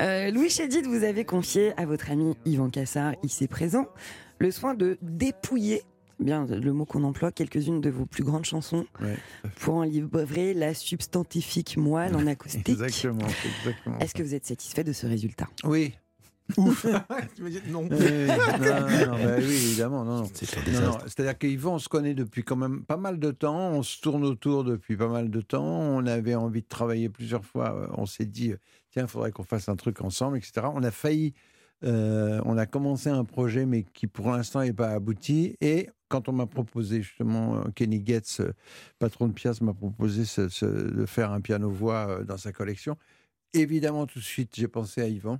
Euh, 0.00 0.30
Louis 0.30 0.50
Chédid, 0.50 0.86
vous 0.86 1.04
avez 1.04 1.24
confié 1.24 1.72
à 1.78 1.86
votre 1.86 2.10
ami 2.10 2.36
Yvan 2.44 2.68
Cassard, 2.70 3.14
ici 3.22 3.46
présent, 3.46 3.86
le 4.38 4.50
soin 4.50 4.74
de 4.74 4.98
dépouiller 5.00 5.82
bien 6.18 6.46
le 6.46 6.72
mot 6.72 6.84
qu'on 6.86 7.04
emploie, 7.04 7.32
quelques-unes 7.32 7.80
de 7.80 7.90
vos 7.90 8.06
plus 8.06 8.24
grandes 8.24 8.44
chansons 8.44 8.86
Ouais. 9.02 9.16
pour 9.60 9.74
en 9.74 9.82
livrer 9.82 10.54
la 10.54 10.74
substantifique 10.74 11.76
moelle 11.76 12.14
en 12.16 12.26
acoustique. 12.26 12.68
Exactement, 12.68 13.26
exactement 13.60 13.98
Est-ce 13.98 14.14
que 14.14 14.22
vous 14.22 14.34
êtes 14.34 14.46
satisfait 14.46 14.84
de 14.84 14.92
ce 14.92 15.06
résultat? 15.06 15.48
Oui. 15.64 15.94
Ouf 16.56 16.86
Tu 17.34 17.42
me 17.42 17.50
dis 17.50 17.60
non. 17.68 17.88
Oui, 17.90 17.96
oui. 18.00 18.26
Non, 18.28 18.36
non, 18.36 19.06
non, 19.16 19.24
bah 19.24 19.34
oui, 19.38 19.44
évidemment. 19.44 20.04
Non, 20.04 20.20
non. 20.22 20.28
C'est-à-dire 21.06 21.36
qu'Yvan, 21.36 21.74
on 21.74 21.78
se 21.80 21.88
connaît 21.88 22.14
depuis 22.14 22.44
quand 22.44 22.54
même 22.54 22.84
pas 22.84 22.96
mal 22.96 23.18
de 23.18 23.32
temps. 23.32 23.70
On 23.72 23.82
se 23.82 24.00
tourne 24.00 24.22
autour 24.24 24.62
depuis 24.62 24.96
pas 24.96 25.08
mal 25.08 25.28
de 25.28 25.40
temps. 25.40 25.64
On 25.66 26.06
avait 26.06 26.36
envie 26.36 26.62
de 26.62 26.68
travailler 26.68 27.08
plusieurs 27.08 27.44
fois. 27.44 27.74
Euh, 27.74 27.86
On 27.98 28.06
s'est 28.06 28.26
dit, 28.26 28.52
euh, 28.52 28.58
tiens, 28.92 29.02
il 29.02 29.08
faudrait 29.08 29.32
qu'on 29.32 29.42
fasse 29.42 29.68
un 29.68 29.74
truc 29.74 30.00
ensemble, 30.02 30.38
etc. 30.38 30.68
On 30.72 30.84
a 30.84 30.92
failli. 30.92 31.34
Euh, 31.84 32.40
on 32.44 32.56
a 32.58 32.66
commencé 32.66 33.08
un 33.10 33.24
projet, 33.24 33.66
mais 33.66 33.82
qui 33.82 34.06
pour 34.06 34.30
l'instant 34.30 34.62
n'est 34.62 34.72
pas 34.72 34.90
abouti. 34.90 35.56
Et 35.60 35.88
quand 36.08 36.28
on 36.28 36.32
m'a 36.32 36.46
proposé, 36.46 37.02
justement, 37.02 37.56
euh, 37.56 37.62
Kenny 37.74 38.02
Getz, 38.04 38.40
euh, 38.40 38.52
patron 38.98 39.28
de 39.28 39.32
Piaz, 39.32 39.60
m'a 39.60 39.74
proposé 39.74 40.24
ce- 40.24 40.48
ce- 40.48 40.64
de 40.66 41.06
faire 41.06 41.32
un 41.32 41.40
piano-voix 41.40 42.24
dans 42.24 42.36
sa 42.38 42.52
collection, 42.52 42.96
évidemment, 43.52 44.06
tout 44.06 44.18
de 44.20 44.24
suite, 44.24 44.52
j'ai 44.56 44.68
pensé 44.68 45.02
à 45.02 45.08
Yvan. 45.08 45.38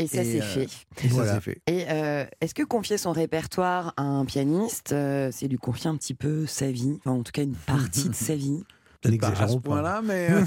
Et 0.00 0.06
ça, 0.06 0.22
c'est 0.22 0.38
euh, 0.38 0.42
fait. 0.42 0.68
Et 1.04 1.08
Voilà. 1.08 1.32
ça, 1.34 1.40
c'est 1.40 1.52
fait. 1.52 1.62
Et 1.66 1.84
euh, 1.90 2.24
est-ce 2.40 2.54
que 2.54 2.62
confier 2.62 2.98
son 2.98 3.10
répertoire 3.10 3.94
à 3.96 4.02
un 4.02 4.24
pianiste, 4.24 4.92
euh, 4.92 5.30
c'est 5.32 5.48
lui 5.48 5.58
confier 5.58 5.90
un 5.90 5.96
petit 5.96 6.14
peu 6.14 6.46
sa 6.46 6.70
vie, 6.70 6.94
enfin, 6.98 7.10
en 7.10 7.22
tout 7.24 7.32
cas 7.32 7.42
une 7.42 7.56
partie 7.56 8.08
de 8.08 8.14
sa 8.14 8.36
vie? 8.36 8.62
Peut-être 9.00 9.20
pas 9.20 9.28
à 9.28 9.30
ce 9.30 9.34
N'exagérons 9.36 9.60
pas. 9.60 9.68
point-là, 9.70 10.02
mais. 10.02 10.28
euh, 10.32 10.42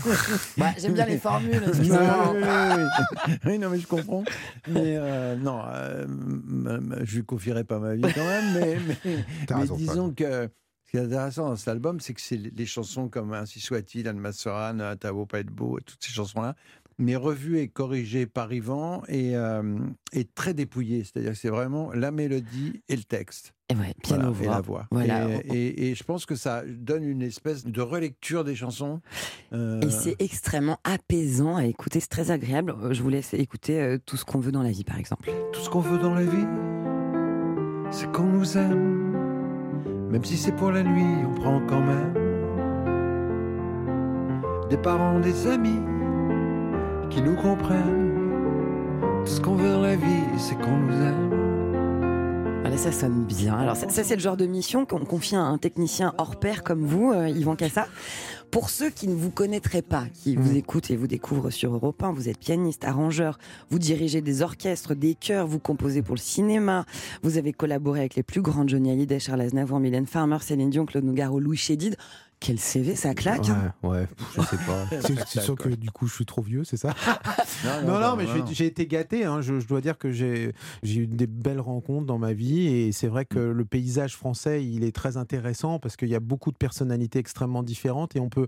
Bah, 0.57 0.71
J'aime 0.77 0.93
bien 0.93 1.05
les 1.05 1.17
formules. 1.17 1.61
oui, 1.63 1.69
excusez-moi. 1.69 2.33
oui, 2.33 2.41
oui, 2.43 2.83
oui. 3.27 3.33
Oui, 3.45 3.59
non, 3.59 3.69
mais 3.69 3.79
je 3.79 3.87
comprends. 3.87 4.23
Mais 4.67 4.97
euh, 4.97 5.35
non, 5.37 5.61
euh, 5.67 6.05
je 7.03 7.15
lui 7.17 7.23
confierai 7.25 7.63
pas 7.63 7.79
ma 7.79 7.95
vie 7.95 8.01
quand 8.01 8.25
même, 8.25 8.53
mais, 8.59 8.77
mais, 9.05 9.25
mais 9.49 9.55
raison, 9.55 9.75
disons 9.75 10.11
que 10.13 10.49
ce 10.85 10.91
qui 10.91 10.97
est 10.97 11.05
intéressant 11.05 11.47
dans 11.47 11.55
cet 11.55 11.69
album, 11.69 12.01
c'est 12.01 12.13
que 12.13 12.19
c'est 12.19 12.35
les 12.35 12.65
chansons 12.65 13.07
comme 13.07 13.33
Ainsi 13.33 13.61
soit-il, 13.61 14.07
Anne 14.09 14.19
Masseran, 14.19 14.95
Tavo 14.99 15.25
pas 15.25 15.39
être 15.39 15.49
beau, 15.51 15.77
et 15.79 15.81
toutes 15.83 16.03
ces 16.03 16.11
chansons-là, 16.11 16.55
mais 16.97 17.15
revues 17.15 17.59
et 17.59 17.67
corrigées 17.67 18.25
par 18.27 18.51
Yvan 18.53 19.01
et, 19.07 19.35
euh, 19.35 19.77
et 20.13 20.25
très 20.25 20.53
dépouillées. 20.53 21.03
C'est-à-dire 21.03 21.31
que 21.31 21.37
c'est 21.37 21.49
vraiment 21.49 21.91
la 21.93 22.11
mélodie 22.11 22.81
et 22.89 22.95
le 22.95 23.03
texte. 23.03 23.53
Et 23.69 23.75
ouais, 23.75 23.93
piano 24.03 24.31
Voilà, 24.33 24.51
et 24.51 24.55
la 24.55 24.61
voix. 24.61 24.87
Voilà. 24.91 25.27
Et, 25.45 25.57
et- 25.67 25.89
et 25.91 25.95
je 25.95 26.03
pense 26.03 26.25
que 26.25 26.35
ça 26.35 26.63
donne 26.67 27.03
une 27.03 27.21
espèce 27.21 27.65
de 27.65 27.81
relecture 27.81 28.43
des 28.43 28.55
chansons. 28.55 28.99
Euh, 29.53 29.79
Et 29.81 29.89
c'est 29.89 30.15
extrêmement 30.21 30.77
apaisant 30.83 31.55
à 31.55 31.65
écouter, 31.65 31.99
c'est 32.01 32.09
très 32.09 32.31
agréable. 32.31 32.75
Euh, 32.83 32.93
Je 32.93 33.01
vous 33.01 33.09
laisse 33.09 33.33
écouter 33.33 33.79
euh, 33.79 33.97
tout 34.05 34.17
ce 34.17 34.25
qu'on 34.25 34.39
veut 34.39 34.51
dans 34.51 34.63
la 34.63 34.71
vie, 34.71 34.83
par 34.83 34.97
exemple. 34.99 35.31
Tout 35.53 35.61
ce 35.61 35.69
qu'on 35.69 35.79
veut 35.79 35.97
dans 35.99 36.13
la 36.13 36.23
vie, 36.25 36.45
c'est 37.91 38.11
qu'on 38.11 38.25
nous 38.27 38.57
aime. 38.57 40.09
Même 40.11 40.25
si 40.25 40.35
c'est 40.37 40.51
pour 40.51 40.71
la 40.71 40.83
nuit, 40.83 41.25
on 41.25 41.33
prend 41.33 41.61
quand 41.65 41.79
même. 41.81 42.13
Des 44.69 44.77
parents, 44.77 45.19
des 45.19 45.47
amis 45.47 45.79
qui 47.11 47.21
nous 47.21 47.35
comprennent. 47.35 48.19
Tout 49.25 49.31
ce 49.31 49.41
qu'on 49.41 49.55
veut 49.55 49.71
dans 49.71 49.81
la 49.81 49.95
vie, 49.95 50.23
c'est 50.37 50.55
qu'on 50.55 50.77
nous 50.77 50.93
aime. 50.93 51.29
Voilà, 52.61 52.77
ça 52.77 52.91
sonne 52.91 53.25
bien. 53.25 53.55
Alors 53.55 53.75
ça, 53.75 53.89
ça, 53.89 54.03
c'est 54.03 54.15
le 54.15 54.21
genre 54.21 54.37
de 54.37 54.45
mission 54.45 54.85
qu'on 54.85 55.03
confie 55.03 55.35
à 55.35 55.41
un 55.41 55.57
technicien 55.57 56.13
hors 56.17 56.37
pair 56.37 56.63
comme 56.63 56.85
vous, 56.85 57.11
euh, 57.11 57.27
Yvan 57.27 57.55
Cassa. 57.55 57.87
Pour 58.49 58.69
ceux 58.69 58.89
qui 58.89 59.07
ne 59.07 59.15
vous 59.15 59.29
connaîtraient 59.29 59.81
pas, 59.81 60.05
qui 60.13 60.35
vous 60.35 60.57
écoutent 60.57 60.91
et 60.91 60.95
vous 60.95 61.07
découvrent 61.07 61.51
sur 61.51 61.73
Europe 61.73 62.03
1, 62.03 62.11
vous 62.11 62.29
êtes 62.29 62.37
pianiste, 62.37 62.83
arrangeur, 62.83 63.37
vous 63.69 63.79
dirigez 63.79 64.21
des 64.21 64.41
orchestres, 64.41 64.93
des 64.93 65.15
chœurs, 65.15 65.47
vous 65.47 65.59
composez 65.59 66.01
pour 66.01 66.15
le 66.15 66.19
cinéma, 66.19 66.85
vous 67.23 67.37
avez 67.37 67.53
collaboré 67.53 68.01
avec 68.01 68.15
les 68.15 68.23
plus 68.23 68.41
grands 68.41 68.67
Johnny 68.67 68.91
Hallyday, 68.91 69.19
Charles 69.19 69.41
Aznavour, 69.41 69.79
Mylène 69.79 70.05
Farmer, 70.05 70.37
Céline 70.41 70.69
Dion, 70.69 70.85
Claude 70.85 71.05
Nougaro, 71.05 71.39
Louis 71.39 71.57
Chédid. 71.57 71.95
Quel 72.43 72.57
CV, 72.59 72.95
ça 72.95 73.13
claque 73.13 73.47
hein 73.49 73.71
Ouais, 73.83 73.89
ouais, 73.89 74.07
je 74.35 74.41
sais 74.41 74.57
pas. 74.65 74.85
C'est 74.89 75.15
c'est 75.27 75.41
sûr 75.41 75.55
que 75.55 75.69
du 75.69 75.91
coup, 75.91 76.07
je 76.07 76.15
suis 76.15 76.25
trop 76.25 76.41
vieux, 76.41 76.63
c'est 76.63 76.75
ça 76.75 76.95
Non, 77.85 77.99
non, 77.99 78.15
mais 78.15 78.25
j'ai- 78.25 78.55
j'ai 78.55 78.65
été 78.65 78.87
gâté. 78.87 79.25
hein. 79.25 79.41
Je, 79.41 79.59
je 79.59 79.67
dois 79.67 79.79
dire 79.79 79.97
que 79.99 80.11
j'ai 80.11 80.51
j'ai 80.81 81.01
eu 81.01 81.07
des 81.07 81.27
belles 81.27 81.59
rencontres 81.59 82.07
dans 82.07 82.17
ma 82.17 82.33
vie 82.33 82.65
et 82.67 82.91
c'est 82.93 83.05
vrai 83.07 83.25
que 83.25 83.37
le 83.37 83.63
paysage 83.63 84.15
français, 84.17 84.65
il 84.65 84.83
est 84.83 84.91
très 84.91 85.17
intéressant 85.17 85.77
parce 85.77 85.95
qu'il 85.95 86.09
y 86.09 86.15
a 86.15 86.19
beaucoup 86.19 86.51
de 86.51 86.57
personnalités 86.57 87.19
extrêmement 87.19 87.61
différentes 87.61 88.15
et 88.15 88.19
on 88.19 88.29
peut. 88.29 88.47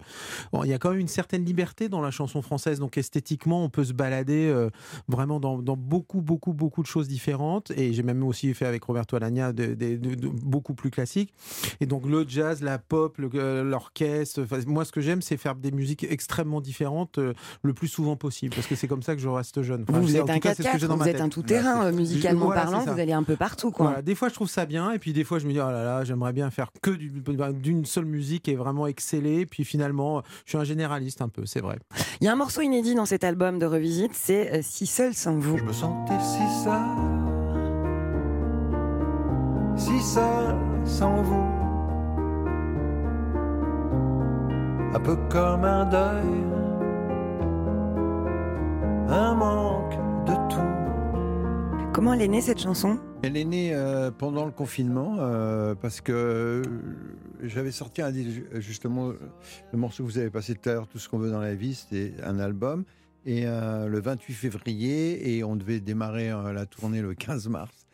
bon, 0.51 0.63
il 0.63 0.69
y 0.71 0.73
a 0.73 0.79
quand 0.79 0.89
même 0.89 0.99
une 0.99 1.07
certaine 1.07 1.45
liberté 1.45 1.87
dans 1.87 2.01
la 2.01 2.09
chanson 2.09 2.41
française. 2.41 2.79
Donc 2.79 2.97
esthétiquement, 2.97 3.63
on 3.63 3.69
peut 3.69 3.83
se 3.83 3.93
balader 3.93 4.47
euh, 4.47 4.71
vraiment 5.07 5.39
dans, 5.39 5.59
dans 5.59 5.77
beaucoup, 5.77 6.21
beaucoup, 6.21 6.53
beaucoup 6.53 6.81
de 6.81 6.87
choses 6.87 7.07
différentes. 7.07 7.69
Et 7.77 7.93
j'ai 7.93 8.01
même 8.01 8.23
aussi 8.23 8.51
fait 8.55 8.65
avec 8.65 8.83
Roberto 8.85 9.15
Alagna 9.15 9.53
de, 9.53 9.75
de- 9.75 9.97
de- 9.97 10.15
de- 10.15 10.27
beaucoup 10.29 10.73
plus 10.73 10.89
classiques. 10.89 11.31
Et 11.79 11.85
donc 11.85 12.07
le 12.07 12.25
jazz, 12.27 12.63
la 12.63 12.79
pop, 12.79 13.19
le- 13.19 13.29
euh, 13.35 13.63
enfin, 14.39 14.57
moi, 14.67 14.85
ce 14.85 14.91
que 14.91 15.01
j'aime, 15.01 15.21
c'est 15.21 15.37
faire 15.37 15.55
des 15.55 15.71
musiques 15.71 16.03
extrêmement 16.09 16.61
différentes 16.61 17.17
euh, 17.17 17.33
le 17.63 17.73
plus 17.73 17.87
souvent 17.87 18.15
possible, 18.15 18.53
parce 18.55 18.67
que 18.67 18.75
c'est 18.75 18.87
comme 18.87 19.01
ça 19.03 19.15
que 19.15 19.21
je 19.21 19.27
reste 19.29 19.61
jeune. 19.61 19.85
Enfin, 19.87 19.99
Vous, 19.99 20.15
êtes 20.15 20.29
un 20.29 20.33
tout 20.35 20.39
cas, 20.39 20.53
c'est 20.55 20.63
ce 20.63 20.67
que 20.71 20.77
j'ai 20.77 20.85
4x4, 20.85 20.89
dans 20.89 20.93
vous 20.95 20.99
ma 21.01 21.05
êtes 21.07 21.13
tête. 21.13 21.21
un 21.21 21.29
tout-terrain, 21.29 21.85
euh, 21.85 21.91
musicalement 21.91 22.45
Voilà, 22.45 22.63
parlant, 22.63 22.79
vous 22.93 22.99
allez 22.99 23.13
un 23.13 23.23
peu 23.23 23.35
partout. 23.35 23.71
Quoi. 23.71 23.85
Voilà, 23.87 24.01
des 24.01 24.15
fois 24.15 24.29
je 24.29 24.33
trouve 24.33 24.49
ça 24.49 24.65
bien, 24.65 24.91
et 24.91 24.99
puis 24.99 25.13
des 25.13 25.23
fois 25.23 25.39
je 25.39 25.47
me 25.47 25.51
dis 25.53 25.59
oh 25.59 25.69
là 25.71 25.83
là, 25.83 26.03
j'aimerais 26.03 26.33
bien 26.33 26.49
faire 26.51 26.69
que 26.81 26.91
du- 26.91 27.11
d'une 27.53 27.85
seule 27.85 28.05
musique 28.05 28.47
et 28.47 28.55
vraiment 28.55 28.87
exceller. 28.87 29.45
Puis 29.45 29.63
finalement, 29.65 30.21
je 30.45 30.51
suis 30.51 30.57
un 30.57 30.63
généraliste 30.63 31.21
un 31.21 31.29
peu, 31.29 31.45
c'est 31.45 31.61
vrai. 31.61 31.77
Il 32.21 32.25
y 32.25 32.27
a 32.27 32.33
un 32.33 32.35
morceau 32.35 32.61
inédit 32.61 32.95
dans 32.95 33.05
cet 33.05 33.23
album 33.23 33.59
de 33.59 33.65
revisite, 33.65 34.11
c'est 34.13 34.53
euh, 34.53 34.59
Si 34.61 34.85
seul 34.87 35.13
sans 35.13 35.35
vous. 35.37 35.57
Je 35.57 35.63
me 35.63 35.73
sentais 35.73 36.19
si 36.19 36.63
seul, 36.63 36.81
si 39.77 40.01
seul 40.01 40.55
sans 40.85 41.21
vous. 41.23 41.62
Un 44.95 44.99
peu 44.99 45.15
comme 45.29 45.63
un 45.65 45.85
deuil, 45.85 46.43
un 49.09 49.33
manque 49.33 49.97
de 50.27 50.33
tout. 50.53 51.91
Comment 51.93 52.13
elle 52.13 52.21
est 52.21 52.27
née 52.27 52.41
cette 52.41 52.59
chanson? 52.59 52.99
Elle 53.23 53.35
est 53.35 53.43
née 53.43 53.73
euh, 53.73 54.11
pendant 54.11 54.45
le 54.45 54.51
confinement 54.51 55.15
euh, 55.17 55.73
parce 55.73 55.99
que 55.99 56.11
euh, 56.11 56.63
j'avais 57.41 57.71
sorti 57.71 58.03
un, 58.03 58.11
justement 58.59 59.13
le 59.71 59.79
morceau 59.79 60.03
que 60.03 60.09
vous 60.09 60.19
avez 60.19 60.29
passé 60.29 60.53
tout 60.53 60.69
à 60.69 60.73
l'heure, 60.73 60.87
Tout 60.87 60.99
ce 60.99 61.09
qu'on 61.09 61.17
veut 61.17 61.31
dans 61.31 61.41
la 61.41 61.55
vie, 61.55 61.73
c'était 61.73 62.13
un 62.23 62.37
album. 62.37 62.83
Et 63.25 63.45
euh, 63.45 63.87
le 63.87 64.01
28 64.01 64.33
février, 64.33 65.35
et 65.37 65.43
on 65.43 65.55
devait 65.55 65.79
démarrer 65.79 66.29
euh, 66.29 66.51
la 66.51 66.65
tournée 66.65 67.01
le 67.01 67.13
15 67.13 67.47
mars. 67.47 67.87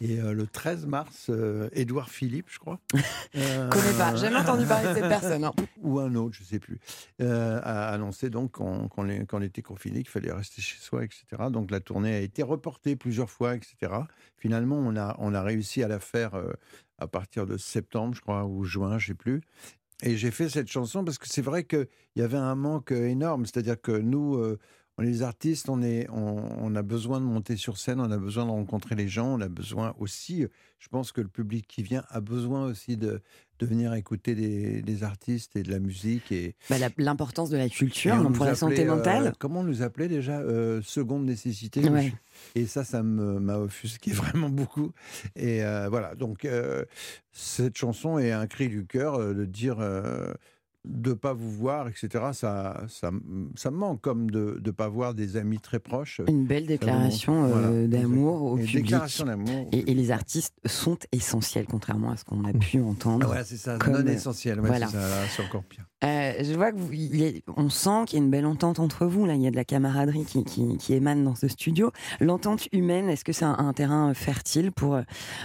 Et 0.00 0.20
euh, 0.20 0.34
le 0.34 0.46
13 0.46 0.86
mars, 0.86 1.30
Édouard 1.72 2.10
Philippe, 2.10 2.48
je 2.50 2.58
crois. 2.58 2.80
Connais 3.32 3.96
pas, 3.96 4.14
jamais 4.16 4.36
entendu 4.36 4.66
parler 4.66 4.88
de 4.88 4.94
cette 4.94 5.08
personne. 5.08 5.44
hein. 5.44 5.52
ou 5.80 6.00
un 6.00 6.14
autre, 6.16 6.34
je 6.38 6.44
sais 6.44 6.58
plus, 6.58 6.78
a 7.20 7.88
annoncé 7.90 8.28
donc 8.28 8.52
qu'on 8.52 9.40
était 9.40 9.62
confiné, 9.62 10.00
qu'il 10.02 10.10
fallait 10.10 10.32
rester 10.32 10.60
chez 10.60 10.78
soi, 10.78 11.04
etc. 11.04 11.24
Donc 11.50 11.70
la 11.70 11.80
tournée 11.80 12.14
a 12.14 12.20
été 12.20 12.42
reportée 12.42 12.96
plusieurs 12.96 13.30
fois, 13.30 13.54
etc. 13.54 13.92
Finalement, 14.36 14.76
on 14.76 14.96
a, 14.96 15.16
on 15.18 15.32
a 15.32 15.42
réussi 15.42 15.82
à 15.82 15.88
la 15.88 16.00
faire 16.00 16.32
à 16.98 17.06
partir 17.06 17.46
de 17.46 17.56
septembre, 17.56 18.14
je 18.14 18.20
crois, 18.20 18.44
ou 18.44 18.64
juin, 18.64 18.98
je 18.98 19.08
sais 19.08 19.14
plus. 19.14 19.40
Et 20.02 20.16
j'ai 20.16 20.30
fait 20.30 20.48
cette 20.48 20.70
chanson 20.70 21.04
parce 21.04 21.18
que 21.18 21.28
c'est 21.28 21.42
vrai 21.42 21.64
qu'il 21.64 21.86
y 22.16 22.22
avait 22.22 22.36
un 22.36 22.54
manque 22.54 22.92
énorme. 22.92 23.46
C'est-à-dire 23.46 23.80
que 23.80 23.92
nous, 23.92 24.36
euh, 24.36 24.58
on 24.98 25.02
est 25.02 25.06
les 25.06 25.22
artistes, 25.22 25.68
on, 25.68 25.82
est, 25.82 26.08
on, 26.10 26.36
on 26.60 26.74
a 26.74 26.82
besoin 26.82 27.20
de 27.20 27.24
monter 27.24 27.56
sur 27.56 27.78
scène, 27.78 28.00
on 28.00 28.10
a 28.10 28.18
besoin 28.18 28.44
de 28.46 28.50
rencontrer 28.50 28.94
les 28.94 29.08
gens, 29.08 29.26
on 29.26 29.40
a 29.40 29.48
besoin 29.48 29.94
aussi, 29.98 30.46
je 30.78 30.88
pense 30.88 31.10
que 31.12 31.20
le 31.20 31.28
public 31.28 31.66
qui 31.66 31.82
vient 31.82 32.04
a 32.08 32.20
besoin 32.20 32.66
aussi 32.66 32.96
de, 32.96 33.20
de 33.58 33.66
venir 33.66 33.94
écouter 33.94 34.34
des, 34.34 34.82
des 34.82 35.02
artistes 35.04 35.56
et 35.56 35.62
de 35.62 35.70
la 35.70 35.78
musique. 35.78 36.32
Et, 36.32 36.54
Bah, 36.70 36.76
L'importance 36.98 37.50
de 37.50 37.56
la 37.56 37.68
culture 37.68 38.14
on 38.14 38.32
pour 38.32 38.44
la 38.44 38.54
santé 38.54 38.82
euh, 38.82 38.86
mentale. 38.96 39.32
comment 39.38 39.60
on 39.60 39.64
nous 39.64 39.82
appelait 39.82 40.08
déjà 40.08 40.40
Euh, 40.40 40.80
Seconde 40.82 41.24
nécessité? 41.24 41.88
Ouais. 41.88 42.12
Et 42.54 42.66
ça, 42.66 42.84
ça 42.84 43.02
m'a 43.02 43.58
offusqué 43.58 44.10
vraiment 44.12 44.48
beaucoup. 44.50 44.92
Et 45.36 45.62
euh, 45.64 45.88
voilà, 45.88 46.14
donc 46.14 46.46
cette 47.32 47.76
chanson 47.76 48.18
est 48.18 48.32
un 48.32 48.46
cri 48.46 48.68
du 48.68 48.86
cœur 48.86 49.18
de 49.18 49.44
dire 49.44 49.76
euh, 50.86 50.90
de 51.04 51.12
pas 51.12 51.32
vous 51.32 51.50
voir, 51.50 51.88
etc. 51.88 52.08
Ça, 52.32 52.82
ça, 52.88 53.10
ça 53.56 53.70
me 53.70 53.76
manque 53.76 54.00
comme 54.00 54.30
de 54.30 54.60
ne 54.64 54.70
pas 54.70 54.88
voir 54.88 55.14
des 55.14 55.36
amis 55.36 55.58
très 55.58 55.78
proches. 55.78 56.20
Une 56.28 56.44
belle 56.46 56.66
déclaration 56.66 57.44
euh, 57.44 57.48
Voilà. 57.48 57.86
d'amour 57.88 58.42
au 58.42 58.58
Et 58.58 58.62
public. 58.62 58.84
déclaration 58.84 59.24
d'amour. 59.26 59.68
Et, 59.72 59.90
et 59.90 59.94
les 59.94 60.10
artistes 60.10 60.54
sont 60.66 60.98
essentiels, 61.12 61.66
contrairement 61.68 62.10
à 62.10 62.16
ce 62.16 62.24
qu'on 62.24 62.44
a 62.44 62.52
pu 62.52 62.80
entendre. 62.80 63.20
Ah, 63.22 63.26
voilà, 63.26 63.44
c'est 63.44 63.56
ça, 63.56 63.78
Comme- 63.78 63.94
non 63.94 64.06
essentiel. 64.06 64.60
ouais, 64.60 64.66
voilà. 64.68 64.88
c'est 64.88 65.42
encore 65.42 65.64
pire. 65.64 65.84
Euh, 66.04 66.32
je 66.42 66.52
vois 66.52 66.70
que 66.70 66.76
vous, 66.76 66.90
on 67.56 67.70
sent 67.70 68.04
qu'il 68.06 68.18
y 68.18 68.22
a 68.22 68.24
une 68.24 68.30
belle 68.30 68.44
entente 68.44 68.78
entre 68.78 69.06
vous. 69.06 69.24
Là, 69.24 69.34
il 69.36 69.42
y 69.42 69.46
a 69.46 69.50
de 69.50 69.56
la 69.56 69.64
camaraderie 69.64 70.24
qui, 70.26 70.44
qui- 70.44 70.76
qui 70.76 70.92
émane 70.92 71.24
dans 71.24 71.34
ce 71.34 71.48
studio. 71.48 71.92
L'entente 72.20 72.68
humaine, 72.72 73.08
est-ce 73.08 73.24
que 73.24 73.32
c'est 73.32 73.46
un, 73.46 73.56
un 73.58 73.72
terrain 73.72 74.12
fertile 74.12 74.70
pour 74.70 74.96
euh, 74.96 75.02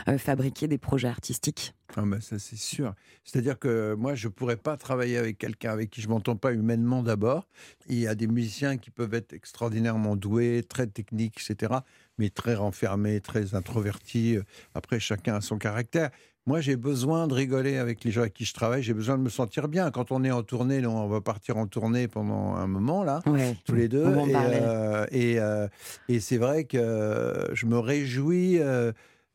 euh, 0.10 0.18
fabriquer 0.18 0.68
des 0.68 0.78
projets 0.78 1.08
artistiques? 1.08 1.74
Ah 1.98 2.04
ben 2.06 2.22
ça 2.22 2.38
c'est 2.40 2.56
sûr. 2.58 2.94
C'est-à-dire 3.24 3.58
que 3.58 3.94
moi 3.96 4.14
je 4.16 4.28
pourrais 4.28 4.58
pas 4.58 4.78
travailler 4.78 5.18
avec 5.18 5.38
quelqu'un 5.38 5.72
avec 5.72 5.90
qui 5.90 6.02
je 6.02 6.08
m'entends 6.10 6.36
pas 6.36 6.54
humainement 6.54 7.02
d'abord. 7.04 7.48
Il 7.88 8.00
y 8.00 8.08
a 8.08 8.16
des 8.16 8.28
musiciens 8.28 8.78
qui 8.78 8.92
peuvent 8.92 9.14
être 9.14 9.34
extraordinairement 9.34 10.16
doués, 10.16 10.64
très 10.68 10.88
techniques, 10.88 11.40
etc. 11.50 11.74
Mais 12.18 12.30
très 12.30 12.54
renfermés, 12.56 13.22
très 13.22 13.56
introvertis. 13.56 14.38
Après 14.76 15.00
chacun 15.00 15.36
a 15.36 15.42
son 15.42 15.58
caractère. 15.58 16.12
moi, 16.46 16.62
j'ai 16.62 16.76
besoin 16.78 17.28
de 17.28 17.34
rigoler 17.36 17.78
avec 17.78 18.04
les 18.04 18.10
gens 18.12 18.22
avec 18.22 18.34
qui 18.34 18.46
je 18.46 18.54
travaille. 18.54 18.82
J'ai 18.82 18.94
besoin 18.96 19.18
de 19.18 19.22
me 19.24 19.30
sentir 19.30 19.68
bien. 19.68 19.92
Quand 19.92 20.12
on 20.12 20.24
est 20.24 20.32
en 20.32 20.42
tournée, 20.42 20.84
on 20.86 21.08
va 21.08 21.22
partir 21.22 21.58
en 21.58 21.68
tournée 21.68 22.08
pendant 22.08 22.56
un 22.56 22.66
moment, 22.68 23.04
là, 23.04 23.22
Ouais. 23.28 23.56
tous 23.66 23.76
les 23.76 23.88
deux. 23.88 24.04
On 24.06 24.28
et 24.28 24.34
euh, 24.36 25.06
et, 25.12 25.40
euh, 25.40 25.68
et 26.08 26.20
c'est 26.20 26.38
vrai 26.38 26.64
que 26.64 27.50
je 27.54 27.66
me 27.68 27.78
réjouis 27.78 28.58
euh, 28.60 28.92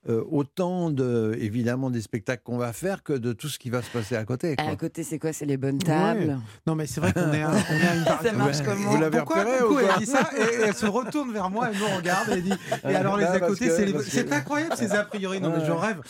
euh, 0.09 0.23
autant, 0.31 0.90
de, 0.90 1.37
évidemment, 1.40 1.90
des 1.90 2.01
spectacles 2.03 2.43
qu'on 2.45 2.59
va 2.59 2.73
faire 2.73 3.03
que 3.03 3.12
de 3.12 3.33
tout 3.33 3.49
ce 3.49 3.59
qui 3.59 3.71
va 3.71 3.83
se 3.83 3.90
passer 3.90 4.17
à 4.17 4.25
côté. 4.25 4.57
quoi. 4.57 4.67
À 4.67 4.77
côté, 4.77 5.03
c'est 5.03 5.19
quoi? 5.19 5.33
C'est 5.33 5.47
les 5.47 5.57
bonnes 5.57 5.79
tables? 5.79 6.38
Non, 6.67 6.75
mais 6.75 6.87
c'est 6.87 7.01
vrai 7.01 7.12
qu'on 7.12 7.33
est, 7.33 7.43
à- 7.43 7.51
on 7.71 7.75
est 7.75 7.87
à 7.87 7.95
une 7.97 8.05
Ça 8.05 8.33
marche 8.33 8.62
comment? 8.64 8.90
Vous 8.90 9.01
l'avez 9.01 9.19
Pourquoi 9.19 9.43
repéré 9.45 9.85
elle 9.95 9.99
dit 10.05 10.07
ça? 10.11 10.29
Et 10.37 10.62
elle 10.67 10.75
se 10.75 10.87
retourne 10.87 11.33
vers 11.33 11.51
moi, 11.51 11.69
elle 11.73 11.79
me 11.79 11.97
regarde 11.97 12.29
et 12.37 12.43
dit 12.43 12.53
et 12.53 12.57
Ah, 12.95 12.99
alors 12.99 13.17
les 13.17 13.25
bah, 13.25 13.33
à 13.33 13.40
côté 13.40 13.71
c'est 13.71 13.87
les... 13.87 13.99
c'est 14.03 14.33
incroyable 14.33 14.75
ces 14.77 14.93
a 14.93 15.05
priori. 15.05 15.40
Non 15.40 15.51
mais 15.57 15.64
je 15.64 15.73
rêve. 15.73 16.01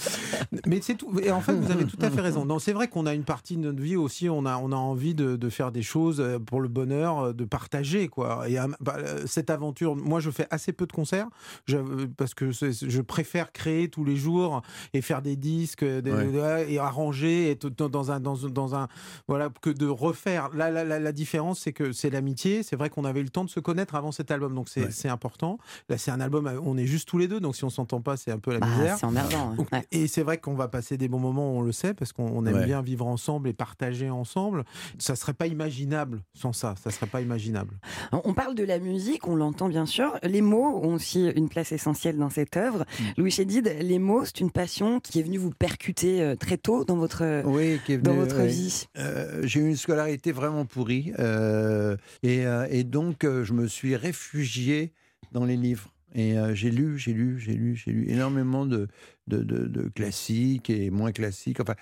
Mais 0.67 0.81
c'est 0.83 0.95
tout 0.95 1.11
et 1.21 1.31
en 1.31 1.41
fait 1.41 1.53
vous 1.53 1.71
avez 1.71 1.85
tout 1.85 1.99
à 2.01 2.11
fait 2.11 2.21
raison. 2.21 2.45
Non 2.45 2.59
c'est 2.59 2.73
vrai 2.73 2.89
qu'on 2.89 3.07
a 3.07 3.15
une 3.15 3.25
partie 3.25 3.57
de 3.57 3.63
notre 3.63 3.81
vie 3.81 3.97
aussi 3.97 4.29
on 4.29 4.45
a 4.47 4.57
on 4.59 4.73
a 4.73 4.77
envie 4.77 5.15
de, 5.15 5.37
de 5.37 5.49
faire 5.51 5.73
des 5.73 5.83
choses 5.83 6.21
euh, 6.21 6.39
pour 6.39 6.61
le 6.61 6.69
bonheur 6.69 7.19
euh, 7.19 7.33
de 7.33 7.45
partager 7.45 8.09
quoi. 8.09 8.49
Et 8.49 8.57
bah, 8.81 8.97
cette 9.27 9.51
aventure 9.51 9.97
moi 9.97 10.21
je 10.21 10.31
fais 10.31 10.47
assez 10.51 10.73
peu 10.73 10.87
de 10.87 10.93
concerts 10.93 11.29
je- 11.67 11.77
parce 12.17 12.35
que 12.35 12.51
je 12.53 13.01
préfère 13.01 13.53
créer 13.53 13.84
tous 13.89 14.05
les 14.05 14.17
jours 14.17 14.63
et 14.93 15.01
faire 15.01 15.23
des 15.23 15.37
disques 15.37 15.85
des- 15.85 16.11
Ouais. 16.13 16.27
ouais, 16.27 16.73
et 16.73 16.79
arranger 16.79 17.51
et 17.51 17.57
tout- 17.57 17.71
dans, 17.71 17.89
dans 17.89 18.11
un 18.11 18.21
dans, 18.21 18.35
dans 18.37 18.75
un 18.75 18.89
voilà 19.29 19.49
que 19.63 19.71
de 19.71 19.87
refaire 19.87 20.51
la, 20.55 20.71
la, 20.71 20.85
la, 20.85 20.99
la 21.01 21.13
différence 21.13 21.61
c'est 21.61 21.73
que 21.73 21.93
c'est 21.93 22.11
l'amitié 22.11 22.63
c'est 22.63 22.77
vrai 22.77 22.91
qu'on 22.91 23.05
avait 23.05 23.21
eu 23.21 23.25
le 23.25 23.29
temps 23.31 23.45
de 23.45 23.51
se 23.51 23.61
connaître 23.61 23.95
avant 23.95 24.13
cet 24.13 24.31
album 24.31 24.55
donc 24.55 24.69
c'est 24.69 24.85
Ouais. 24.85 24.91
c'est 24.91 25.09
important 25.09 25.59
là 25.89 25.99
c'est 25.99 26.11
un 26.11 26.21
album 26.21 26.47
euh, 26.47 26.59
on 26.63 26.77
est 26.77 26.87
juste 26.87 27.09
tous 27.09 27.19
les 27.19 27.29
deux 27.29 27.41
donc 27.41 27.57
si 27.57 27.65
on 27.65 27.71
s'entend 27.71 28.01
pas 28.01 28.17
c'est 28.17 28.31
un 28.31 28.39
peu 28.39 28.53
la 28.53 28.61
Bah, 28.61 28.67
misère 28.69 28.97
c'est 28.99 29.07
emmerdant. 29.07 29.55
hein. 29.59 29.65
Ouais. 29.73 29.85
Et 29.93 30.07
c'est 30.07 30.23
vrai 30.23 30.39
qu'on 30.39 30.55
va 30.55 30.69
passer 30.69 30.97
des 30.97 31.09
bons 31.09 31.19
moments, 31.19 31.53
on 31.53 31.63
le 31.63 31.73
sait, 31.73 31.95
parce 31.95 32.13
qu'on 32.13 32.27
on 32.27 32.45
aime 32.47 32.55
Ouais. 32.55 32.65
bien 32.67 32.83
vivre 32.83 33.07
ensemble 33.07 33.49
et 33.49 33.53
partager 33.53 34.11
ensemble. 34.11 34.65
Ça 34.99 35.17
serait 35.17 35.33
pas 35.35 35.47
imaginable 35.47 36.23
sans 36.35 36.53
ça. 36.53 36.75
Ça 36.83 36.91
serait 36.91 37.07
pas 37.07 37.21
imaginable. 37.21 37.79
On 38.13 38.35
parle 38.35 38.55
de 38.55 38.65
la 38.65 38.79
musique, 38.79 39.27
on 39.27 39.35
l'entend 39.37 39.69
bien 39.69 39.87
sûr. 39.87 40.17
Les 40.23 40.41
mots 40.43 40.81
ont 40.83 40.95
aussi 40.95 41.27
une 41.37 41.49
place 41.49 41.73
essentielle 41.73 42.17
dans 42.19 42.31
cette 42.31 42.57
œuvre. 42.57 42.81
Mm. 43.01 43.05
Louis 43.19 43.31
Chédid, 43.31 43.74
les 43.83 43.99
mots, 43.99 44.25
c'est 44.25 44.41
une 44.41 44.51
passion 44.51 45.01
qui 45.01 45.21
est 45.21 45.23
venue 45.23 45.39
vous 45.39 45.51
percuter 45.51 46.23
euh, 46.23 46.35
très 46.37 46.57
tôt 46.57 46.85
dans 46.85 46.97
votre, 46.97 47.43
Oui, 47.47 47.81
qui 47.85 47.93
est 47.95 47.99
dans 47.99 48.13
venu, 48.13 48.25
votre 48.25 48.43
vie. 48.43 48.87
Euh, 48.99 49.41
j'ai 49.45 49.61
eu 49.61 49.69
une 49.69 49.77
scolarité 49.77 50.33
vraiment 50.33 50.65
pourrie 50.67 51.13
euh, 51.19 51.97
et, 52.23 52.47
euh, 52.47 52.67
et 52.71 52.85
donc 52.85 53.23
je 53.25 53.53
me 53.53 53.67
suis 53.67 53.97
réfugié 53.97 54.93
dans 55.33 55.45
les 55.45 55.57
livres. 55.57 55.91
Et 56.17 56.37
j'ai 56.53 56.71
lu, 56.71 56.97
j'ai 56.97 57.13
lu, 57.13 57.41
j'ai 57.41 57.55
lu, 57.55 57.75
j'ai 57.75 57.91
lu 57.91 58.09
énormément 58.09 58.67
de, 58.67 58.87
de, 59.27 59.39
de- 59.43 59.67
de 59.67 59.89
classiques 59.89 60.71
et 60.71 60.89
moins 60.91 61.11
classiques. 61.11 61.59
Enfin, 61.59 61.75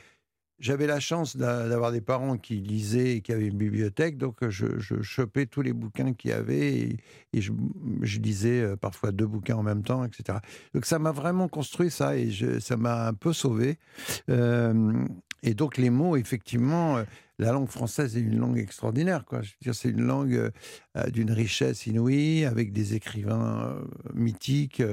j'avais 0.63 0.87
la 0.87 1.01
chance 1.01 1.37
d'a- 1.37 1.69
d'avoir 1.69 1.91
des 1.91 2.01
parents 2.01 2.39
qui 2.39 2.55
lisaient 2.55 3.17
et 3.17 3.21
qui 3.21 3.33
avaient 3.33 3.49
une 3.49 3.59
bibliothèque, 3.59 4.17
donc 4.17 4.43
euh, 4.43 4.51
je, 4.51 5.03
chopais 5.03 5.47
tous 5.47 5.61
les 5.61 5.73
bouquins 5.73 6.15
qu'il 6.15 6.31
y 6.31 6.33
avait 6.33 6.97
et, 7.35 7.41
je, 7.41 7.53
lisais 8.21 8.61
euh, 8.61 8.77
parfois 8.77 9.11
deux 9.11 9.27
bouquins 9.27 9.57
en 9.57 9.65
même 9.65 9.83
temps, 9.83 10.05
etc. 10.05 10.39
Donc 10.73 10.87
ça 10.87 11.01
m'a 11.01 11.11
vraiment 11.11 11.49
construit 11.49 11.91
ça 11.91 12.17
et 12.17 12.31
ça 12.61 12.77
m'a 12.77 13.09
un 13.09 13.13
peu 13.13 13.33
sauvé. 13.33 13.79
Euh, 14.31 15.05
et 15.43 15.55
donc 15.55 15.77
les 15.79 15.91
mots, 15.91 16.17
effectivement, 16.17 17.03
la 17.41 17.51
langue 17.51 17.69
française 17.69 18.17
est 18.17 18.21
une 18.21 18.39
langue 18.39 18.59
extraordinaire. 18.59 19.25
C'est 19.73 19.89
une 19.89 20.03
langue 20.03 20.53
d'une 21.09 21.33
richesse 21.33 21.89
inouïe, 21.89 22.45
avec 22.45 22.73
des 22.73 22.95
écrivains 22.95 23.75
mythiques. 24.15 24.85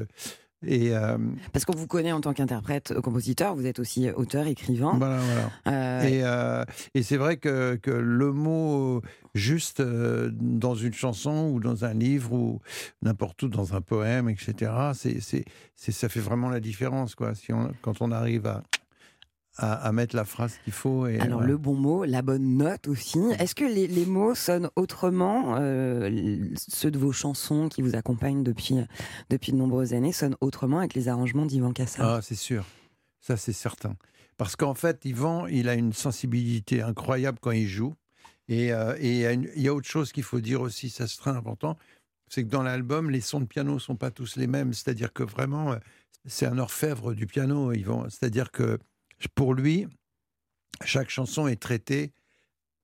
Euh, 0.63 0.67
et 0.67 0.95
euh, 0.95 1.17
Parce 1.53 1.65
qu'on 1.65 1.75
vous 1.75 1.87
connaît 1.87 2.11
en 2.11 2.21
tant 2.21 2.33
qu'interprète, 2.33 2.91
euh, 2.91 3.01
compositeur, 3.01 3.55
vous 3.55 3.65
êtes 3.65 3.79
aussi 3.79 4.09
auteur, 4.11 4.47
écrivain. 4.47 4.93
voilà, 4.97 5.19
voilà. 5.19 5.51
Euh, 5.67 6.03
Et, 6.03 6.23
euh, 6.23 6.63
et 6.95 7.03
c'est 7.03 7.17
vrai 7.17 7.37
que, 7.37 7.75
que 7.75 7.91
le 7.91 8.31
mot 8.31 9.01
juste 9.35 9.81
dans 9.81 10.75
une 10.75 10.93
chanson 10.93 11.51
ou 11.53 11.59
dans 11.59 11.85
un 11.85 11.93
livre 11.93 12.33
ou 12.33 12.59
n'importe 13.01 13.43
où 13.43 13.47
dans 13.47 13.73
un 13.75 13.81
poème, 13.81 14.29
etc., 14.29 14.71
c'est- 14.93 15.45
ça 15.75 16.09
fait 16.09 16.19
vraiment 16.19 16.49
la 16.49 16.59
différence. 16.59 17.15
Quoi. 17.15 17.35
Si 17.35 17.53
on, 17.53 17.71
quand 17.81 18.01
on 18.01 18.11
arrive 18.11 18.45
à, 18.47 18.63
à, 19.59 19.73
à 19.73 19.91
mettre 19.91 20.15
la 20.15 20.25
phrase 20.25 20.57
qu'il 20.63 20.73
faut. 20.73 21.05
Et, 21.07 21.19
Alors 21.19 21.41
ouais. 21.41 21.47
le 21.47 21.57
bon 21.57 21.75
mot, 21.75 22.05
la 22.05 22.21
bonne 22.21 22.57
note 22.57 22.87
aussi. 22.87 23.19
Est-ce 23.37 23.53
que 23.55 23.65
les, 23.65 23.87
les 23.87 24.05
mots 24.05 24.35
sonnent 24.35 24.69
autrement 24.75 25.55
euh, 25.59 26.09
Ceux 26.55 26.91
de 26.91 26.97
vos 26.97 27.11
chansons 27.11 27.69
qui 27.69 27.81
vous 27.81 27.95
accompagnent 27.95 28.43
depuis, 28.43 28.75
depuis 29.29 29.51
de 29.51 29.57
nombreuses 29.57 29.93
années 29.93 30.13
sonnent 30.13 30.37
autrement 30.41 30.79
avec 30.79 30.93
les 30.93 31.09
arrangements 31.09 31.45
d'Ivan 31.45 31.73
Cassar 31.73 32.07
Ah, 32.07 32.21
c'est 32.21 32.35
sûr. 32.35 32.65
Ça, 33.19 33.37
c'est 33.37 33.53
certain. 33.53 33.95
Parce 34.37 34.55
qu'en 34.55 34.73
fait, 34.73 35.03
Yvan, 35.03 35.47
il 35.47 35.67
a 35.67 35.73
une 35.75 35.91
sensibilité 35.91 36.81
incroyable 36.81 37.39
quand 37.41 37.51
il 37.51 37.67
joue. 37.67 37.93
Et, 38.47 38.71
euh, 38.71 38.95
et 38.99 39.31
il 39.33 39.61
y 39.61 39.67
a 39.67 39.73
autre 39.73 39.87
chose 39.87 40.11
qu'il 40.11 40.23
faut 40.23 40.39
dire 40.39 40.61
aussi, 40.61 40.89
ça 40.89 41.05
c'est 41.07 41.17
très 41.17 41.31
important, 41.31 41.77
c'est 42.29 42.43
que 42.43 42.49
dans 42.49 42.63
l'album, 42.63 43.09
les 43.11 43.21
sons 43.21 43.41
de 43.41 43.45
piano 43.45 43.77
sont 43.79 43.95
pas 43.95 44.11
tous 44.11 44.37
les 44.37 44.47
mêmes. 44.47 44.73
C'est-à-dire 44.73 45.13
que 45.13 45.23
vraiment, 45.23 45.73
euh, 45.73 45.77
c'est 46.25 46.45
un 46.45 46.57
orfèvre 46.57 47.13
du 47.13 47.27
piano, 47.27 47.73
Yvan. 47.73 48.05
C'est-à-dire 48.09 48.51
que 48.51 48.79
pour 49.27 49.53
lui, 49.53 49.87
chaque 50.85 51.09
chanson 51.09 51.47
est 51.47 51.59
traitée 51.61 52.13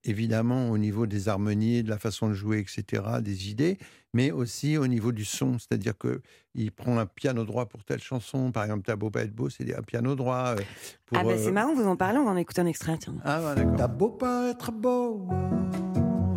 évidemment 0.05 0.69
au 0.69 0.77
niveau 0.77 1.07
des 1.07 1.29
harmonies, 1.29 1.83
de 1.83 1.89
la 1.89 1.97
façon 1.97 2.29
de 2.29 2.33
jouer, 2.33 2.59
etc., 2.59 3.03
des 3.21 3.49
idées, 3.49 3.77
mais 4.13 4.31
aussi 4.31 4.77
au 4.77 4.87
niveau 4.87 5.11
du 5.11 5.25
son. 5.25 5.57
C'est-à-dire 5.57 5.97
que 5.97 6.21
il 6.53 6.71
prend 6.71 6.97
un 6.99 7.05
piano 7.05 7.43
droit 7.43 7.65
pour 7.65 7.83
telle 7.83 8.01
chanson. 8.01 8.51
Par 8.51 8.63
exemple, 8.63 8.83
T'as 8.85 8.95
beau 8.95 9.09
pas 9.09 9.23
être 9.23 9.33
beau, 9.33 9.49
c'est 9.49 9.75
un 9.75 9.81
piano 9.81 10.15
droit. 10.15 10.55
euh, 10.57 10.61
pour, 11.05 11.17
Ah 11.17 11.23
bah 11.23 11.31
euh, 11.31 11.43
c'est 11.43 11.51
marrant, 11.51 11.73
vous 11.73 11.87
en 11.87 11.95
parlez, 11.95 12.19
on 12.19 12.25
va 12.25 12.31
en 12.31 12.37
écouter 12.37 12.61
un 12.61 12.67
extrait. 12.67 12.97
Tiens. 12.99 13.15
Ah, 13.23 13.41
ouais, 13.41 13.55
d'accord. 13.55 13.75
T'as 13.77 13.87
beau 13.87 14.09
pas 14.09 14.49
être 14.51 14.71
beau, 14.71 15.27
oh, 15.27 15.33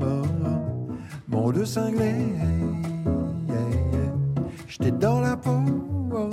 oh, 0.00 0.22
oh, 0.46 0.92
mon 1.28 1.52
de 1.52 1.64
cinglé, 1.64 2.06
yeah, 3.48 3.56
yeah. 3.92 4.14
j'étais 4.66 4.92
dans 4.92 5.20
la 5.20 5.36
peau, 5.36 5.60
oh, 6.12 6.30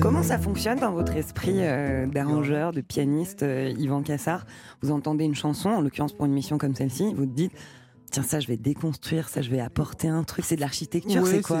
Comment 0.00 0.22
ça 0.22 0.38
fonctionne 0.38 0.78
dans 0.80 0.92
votre 0.92 1.14
esprit 1.16 1.56
euh, 1.58 2.06
d'arrangeur, 2.06 2.72
de 2.72 2.80
pianiste, 2.80 3.42
euh, 3.42 3.72
Yvan 3.78 4.02
Cassar 4.02 4.46
Vous 4.82 4.90
entendez 4.90 5.24
une 5.24 5.34
chanson, 5.34 5.68
en 5.70 5.80
l'occurrence 5.80 6.12
pour 6.12 6.26
une 6.26 6.32
mission 6.32 6.58
comme 6.58 6.74
celle-ci, 6.74 7.12
vous 7.14 7.26
dites 7.26 7.52
tiens 8.10 8.22
ça 8.22 8.38
je 8.38 8.46
vais 8.46 8.56
déconstruire, 8.56 9.28
ça 9.28 9.42
je 9.42 9.50
vais 9.50 9.58
apporter 9.60 10.06
un 10.08 10.22
truc, 10.22 10.44
c'est 10.44 10.54
de 10.56 10.60
l'architecture, 10.60 11.22
Ouais, 11.22 11.30
c'est 11.30 11.42
quoi? 11.42 11.60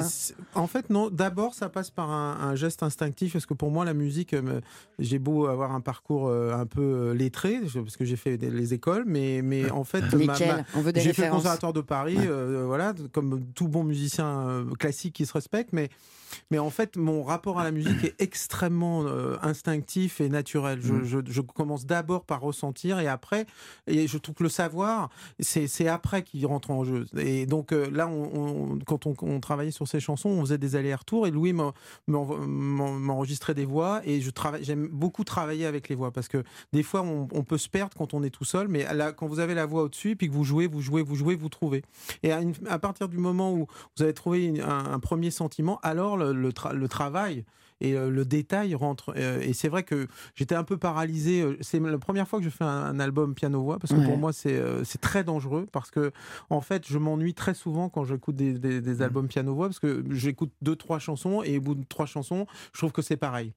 En 0.54 0.66
fait, 0.68 0.90
non. 0.90 1.10
D'abord, 1.10 1.54
ça 1.54 1.68
passe 1.68 1.90
par 1.90 2.10
un, 2.10 2.38
un 2.40 2.54
geste 2.54 2.82
instinctif, 2.84 3.32
parce 3.32 3.46
que 3.46 3.54
pour 3.54 3.70
moi, 3.70 3.84
la 3.84 3.94
musique, 3.94 4.32
euh, 4.32 4.60
j'ai 5.00 5.18
beau 5.18 5.46
avoir 5.46 5.72
un 5.74 5.80
parcours 5.80 6.28
euh, 6.28 6.52
un 6.54 6.64
peu 6.64 7.12
lettré, 7.12 7.60
parce 7.74 7.96
que 7.96 8.04
j'ai 8.04 8.16
fait 8.16 8.38
des- 8.38 8.50
les 8.50 8.74
écoles, 8.74 9.04
mais, 9.06 9.42
mais 9.42 9.70
en 9.70 9.82
fait, 9.84 10.02
ma- 10.14 10.32
Lesquelles? 10.32 10.56
Ma- 10.56 10.62
On 10.78 10.82
veut 10.82 10.92
des 10.92 11.00
j'ai 11.00 11.12
fait 11.12 11.26
le 11.26 11.30
conservatoire 11.32 11.72
de 11.72 11.80
Paris, 11.80 12.16
euh, 12.20 12.64
voilà, 12.66 12.94
comme 13.12 13.42
tout 13.54 13.66
bon 13.68 13.82
musicien 13.84 14.64
classique 14.78 15.14
qui 15.14 15.26
se 15.26 15.32
respecte, 15.32 15.72
mais 15.72 15.88
mais 16.50 16.58
en 16.58 16.70
fait, 16.70 16.96
mon 16.96 17.22
rapport 17.22 17.58
à 17.60 17.64
la 17.64 17.70
musique 17.70 18.04
est 18.04 18.14
extrêmement 18.20 19.04
euh, 19.06 19.36
instinctif 19.42 20.20
et 20.20 20.28
naturel. 20.28 20.80
Je, 20.82 20.92
Mm. 20.92 21.04
je- 21.04 21.18
je 21.32 21.40
commence 21.40 21.86
d'abord 21.86 22.24
par 22.24 22.40
ressentir 22.40 22.98
et 23.00 23.08
après, 23.08 23.46
et 23.86 24.06
je 24.06 24.18
trouve 24.18 24.34
que 24.34 24.42
le 24.42 24.48
savoir, 24.48 25.10
c'est 25.40 25.88
après 25.88 26.22
qu'il 26.22 26.46
rentre 26.46 26.70
en 26.70 26.84
jeu. 26.84 27.06
Et 27.16 27.46
donc 27.46 27.72
euh, 27.72 27.90
là, 27.90 28.06
on, 28.08 28.72
on- 28.74 28.78
quand 28.86 29.06
on, 29.06 29.14
on 29.22 29.40
travaillait 29.40 29.70
sur 29.70 29.88
ces 29.88 30.00
chansons, 30.00 30.28
on 30.28 30.40
faisait 30.42 30.58
des 30.58 30.76
allers-retours 30.76 31.26
et 31.26 31.30
Louis 31.30 31.52
m'en- 31.52 31.72
m'en- 32.06 32.24
m'en- 32.46 32.92
m'enregistrait 32.92 33.54
des 33.54 33.64
voix 33.64 34.00
et 34.04 34.20
je 34.20 34.30
travaille. 34.30 34.64
J'aime 34.64 34.88
beaucoup 34.88 35.24
travailler 35.24 35.66
avec 35.66 35.88
les 35.88 35.94
voix 35.94 36.10
parce 36.12 36.28
que 36.28 36.42
des 36.72 36.82
fois, 36.82 37.02
on, 37.02 37.28
on 37.32 37.42
peut 37.44 37.58
se 37.58 37.68
perdre 37.68 37.96
quand 37.96 38.14
on 38.14 38.22
est 38.22 38.30
tout 38.30 38.44
seul, 38.44 38.68
mais 38.68 38.84
là, 38.94 39.12
quand 39.12 39.26
vous 39.26 39.40
avez 39.40 39.54
la 39.54 39.66
voix 39.66 39.82
au-dessus, 39.84 40.16
puis 40.16 40.28
que 40.28 40.32
vous 40.34 40.44
jouez, 40.44 40.66
vous 40.66 40.80
jouez, 40.80 41.02
vous 41.02 41.14
jouez, 41.16 41.34
vous 41.34 41.48
trouvez. 41.48 41.82
Et 42.22 42.32
à, 42.32 42.40
une- 42.40 42.54
à 42.68 42.78
partir 42.78 43.08
du 43.08 43.18
moment 43.18 43.52
où 43.52 43.66
vous 43.96 44.02
avez 44.02 44.14
trouvé 44.14 44.44
une- 44.44 44.60
un, 44.60 44.92
un 44.92 44.98
premier 45.00 45.30
sentiment, 45.30 45.78
alors 45.82 46.16
le, 46.16 46.25
le 46.32 46.50
tra- 46.50 46.74
le 46.74 46.88
travail 46.88 47.44
et 47.82 47.92
euh, 47.94 48.08
le 48.08 48.24
détail 48.24 48.74
rentre. 48.74 49.12
Euh, 49.18 49.38
et 49.42 49.52
c'est 49.52 49.68
vrai 49.68 49.82
que 49.82 50.08
j'étais 50.34 50.54
un 50.54 50.64
peu 50.64 50.78
paralysé. 50.78 51.42
Euh, 51.42 51.58
C'est 51.60 51.78
la 51.78 51.98
première 51.98 52.26
fois 52.26 52.38
que 52.38 52.44
je 52.46 52.48
fais 52.50 52.64
un, 52.64 52.98
album 53.00 53.34
piano-voix 53.34 53.78
parce 53.78 53.92
que 53.92 53.98
Ouais. 53.98 54.06
pour 54.06 54.16
moi 54.16 54.32
c'est 54.32 54.56
euh, 54.56 54.82
très 55.02 55.24
dangereux 55.24 55.66
parce 55.72 55.90
que 55.90 56.10
en 56.48 56.62
fait 56.62 56.86
je 56.88 56.96
m'ennuie 56.96 57.34
très 57.34 57.52
souvent 57.52 57.90
quand 57.90 58.04
j'écoute 58.04 58.34
des, 58.34 58.54
des- 58.58 58.80
des 58.80 59.02
albums 59.02 59.28
piano-voix 59.28 59.66
parce 59.68 59.78
que 59.78 60.02
j'écoute 60.10 60.52
deux 60.62 60.74
trois 60.76 60.98
chansons 60.98 61.42
et 61.42 61.58
au 61.58 61.60
bout 61.60 61.74
de 61.74 61.84
trois 61.86 62.06
chansons 62.06 62.46
je 62.72 62.78
trouve 62.78 62.92
que 62.92 63.02
c'est 63.02 63.18
pareil. 63.18 63.52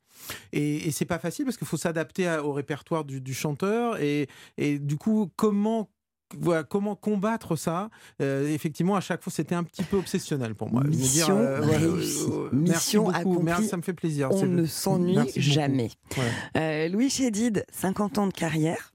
Et, 0.51 0.87
et 0.87 0.91
c'est 0.91 1.05
pas 1.05 1.19
facile 1.19 1.45
parce 1.45 1.55
qu'il 1.55 1.67
faut 1.67 1.77
s'adapter 1.77 2.29
au 2.43 2.51
répertoire 2.51 3.05
du, 3.05 3.21
du 3.21 3.33
chanteur 3.33 4.01
et, 4.01 4.27
et 4.57 4.79
du 4.79 4.97
coup 4.97 5.31
comment 5.37 5.89
voilà, 6.39 6.63
comment 6.63 6.95
combattre 6.95 7.55
ça 7.55 7.89
Euh, 8.21 8.47
Effectivement, 8.53 8.95
à 8.95 9.01
chaque 9.01 9.21
fois, 9.23 9.31
c'était 9.33 9.55
un 9.55 9.63
petit 9.63 9.83
peu 9.83 9.97
obsessionnel 9.97 10.55
pour 10.55 10.71
moi. 10.71 10.83
Mission 10.83 11.35
voilà, 11.37 11.77
réussie. 11.77 12.25
euh, 12.29 12.49
merci 12.51 12.97
beaucoup. 12.97 13.11
accomplie. 13.11 13.43
Merci, 13.43 13.67
ça 13.67 13.77
me 13.77 13.81
fait 13.81 13.93
plaisir. 13.93 14.29
On 14.31 14.45
ne 14.45 14.65
s'ennuie 14.65 15.17
jamais. 15.35 15.89
Euh, 16.57 16.87
Louis 16.89 17.09
Chédid, 17.09 17.65
50 17.71 18.17
ans 18.17 18.27
de 18.27 18.33
carrière. 18.33 18.93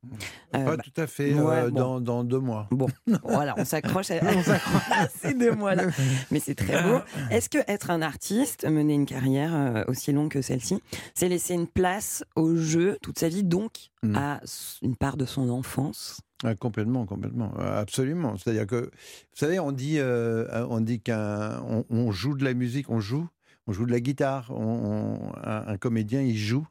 Euh, 0.55 0.65
Pas 0.65 0.77
bah, 0.77 0.83
tout 0.85 1.01
à 1.01 1.07
fait, 1.07 1.35
ouais, 1.35 1.71
bon. 1.71 1.75
dans, 1.77 2.01
dans 2.01 2.25
deux 2.25 2.39
mois. 2.39 2.69
Bon, 2.71 2.87
voilà, 3.25 3.55
on 3.59 3.65
s'accroche 3.65 4.11
à, 4.11 4.17
à 4.91 5.09
ces 5.23 5.35
deux 5.35 5.53
mois-là. 5.53 5.85
Mais 6.31 6.39
c'est 6.41 6.55
très 6.55 6.83
beau. 6.83 6.99
Est-ce 7.31 7.49
que 7.49 7.59
être 7.67 7.91
un 7.91 8.03
artiste, 8.03 8.65
mener 8.65 8.95
une 8.95 9.07
carrière 9.07 9.85
aussi 9.89 10.13
longue 10.13 10.31
que 10.31 10.43
celle-ci, 10.43 10.81
c'est 11.15 11.29
laisser 11.29 11.55
une 11.55 11.67
place 11.67 12.25
au 12.37 12.55
jeu 12.57 12.99
toute 13.03 13.19
sa 13.19 13.29
vie, 13.29 13.43
donc 13.45 13.91
Mm. 14.05 14.17
à 14.17 14.41
une 14.83 14.97
part 14.97 15.17
de 15.17 15.25
son 15.25 15.49
enfance? 15.49 16.21
Ah, 16.45 16.55
complètement, 16.55 17.07
complètement, 17.07 17.55
Euh, 17.59 17.81
absolument. 17.81 18.37
C'est-à-dire 18.37 18.67
que, 18.67 18.77
vous 18.77 18.91
savez, 19.33 19.59
on 19.59 19.73
dit, 19.73 19.99
euh, 19.99 20.67
on 20.69 20.81
dit 20.81 21.01
qu'un, 21.01 21.63
on, 21.63 21.87
on 21.89 22.13
joue 22.13 22.37
de 22.37 22.45
la 22.45 22.53
musique, 22.53 22.91
on 22.91 23.01
joue, 23.01 23.27
on 23.67 23.73
joue 23.73 23.87
de 23.87 23.93
la 23.93 24.01
guitare, 24.01 24.51
un, 24.53 25.77
comédien 25.79 26.21
il 26.21 26.37
joue. 26.37 26.67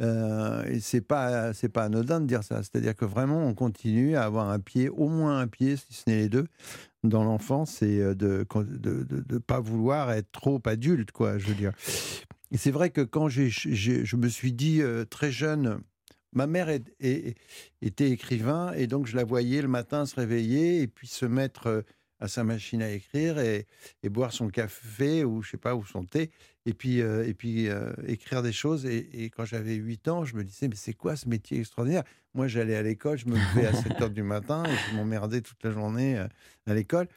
Euh, 0.00 0.64
et 0.66 0.78
c'est 0.80 1.00
pas, 1.00 1.52
c'est 1.52 1.68
pas 1.68 1.84
anodin 1.84 2.20
de 2.20 2.26
dire 2.26 2.44
ça. 2.44 2.62
C'est-à-dire 2.62 2.94
que 2.94 3.04
vraiment, 3.04 3.44
on 3.44 3.52
continue 3.52 4.14
à 4.14 4.22
avoir 4.22 4.48
un 4.48 4.60
pied, 4.60 4.88
au 4.88 5.08
moins 5.08 5.40
un 5.40 5.48
pied, 5.48 5.76
si 5.76 5.92
ce 5.92 6.08
n'est 6.08 6.16
les 6.16 6.28
deux, 6.28 6.46
dans 7.02 7.24
l'enfance 7.24 7.82
et 7.82 7.98
de 8.14 8.46
de 8.46 9.38
pas 9.38 9.60
vouloir 9.60 10.12
être 10.12 10.30
trop 10.30 10.62
adulte, 10.66 11.10
quoi. 11.10 11.36
Je 11.36 11.48
veux 11.48 11.54
dire. 11.54 11.72
C'est 12.54 12.70
vrai 12.70 12.90
que 12.90 13.00
quand 13.00 13.28
j'ai, 13.28 13.48
je 13.50 14.16
me 14.16 14.28
suis 14.28 14.52
dit 14.52 14.82
très 15.10 15.30
jeune, 15.32 15.80
ma 16.32 16.46
mère 16.46 16.68
était 16.68 18.10
écrivain 18.10 18.72
et 18.72 18.86
donc 18.86 19.06
je 19.06 19.16
la 19.16 19.24
voyais 19.24 19.62
le 19.62 19.68
matin 19.68 20.06
se 20.06 20.14
réveiller 20.14 20.82
et 20.82 20.86
puis 20.86 21.06
se 21.06 21.26
mettre 21.26 21.66
euh, 21.66 21.82
à 22.20 22.28
sa 22.28 22.44
machine 22.44 22.82
à 22.82 22.90
écrire 22.90 23.38
et, 23.38 23.66
boire 24.04 24.32
son 24.32 24.48
café 24.48 25.24
ou 25.24 25.42
je 25.42 25.52
sais 25.52 25.56
pas 25.56 25.74
ou 25.74 25.84
son 25.84 26.04
thé 26.04 26.30
et 26.66 26.74
puis 26.74 27.00
euh, 27.00 27.26
et 27.26 27.34
puis 27.34 27.68
euh, 27.68 27.92
écrire 28.06 28.42
des 28.42 28.52
choses 28.52 28.86
et, 28.86 29.08
et 29.24 29.30
quand 29.30 29.44
j'avais 29.44 29.74
8 29.74 30.08
ans 30.08 30.24
je 30.24 30.36
me 30.36 30.44
disais 30.44 30.68
mais 30.68 30.76
c'est 30.76 30.92
quoi 30.92 31.16
ce 31.16 31.28
métier 31.28 31.60
extraordinaire? 31.60 32.04
Moi 32.34 32.46
j'allais 32.46 32.76
à 32.76 32.82
l'école 32.82 33.18
je 33.18 33.26
me 33.26 33.36
levais 33.36 33.66
à 33.66 33.72
7 33.72 34.00
heures 34.02 34.10
du 34.10 34.22
matin 34.22 34.64
et 34.64 34.90
je 34.90 34.96
m'emmerdais 34.96 35.40
toute 35.40 35.62
la 35.64 35.70
journée 35.70 36.18
à 36.18 36.74
l'école 36.74 37.08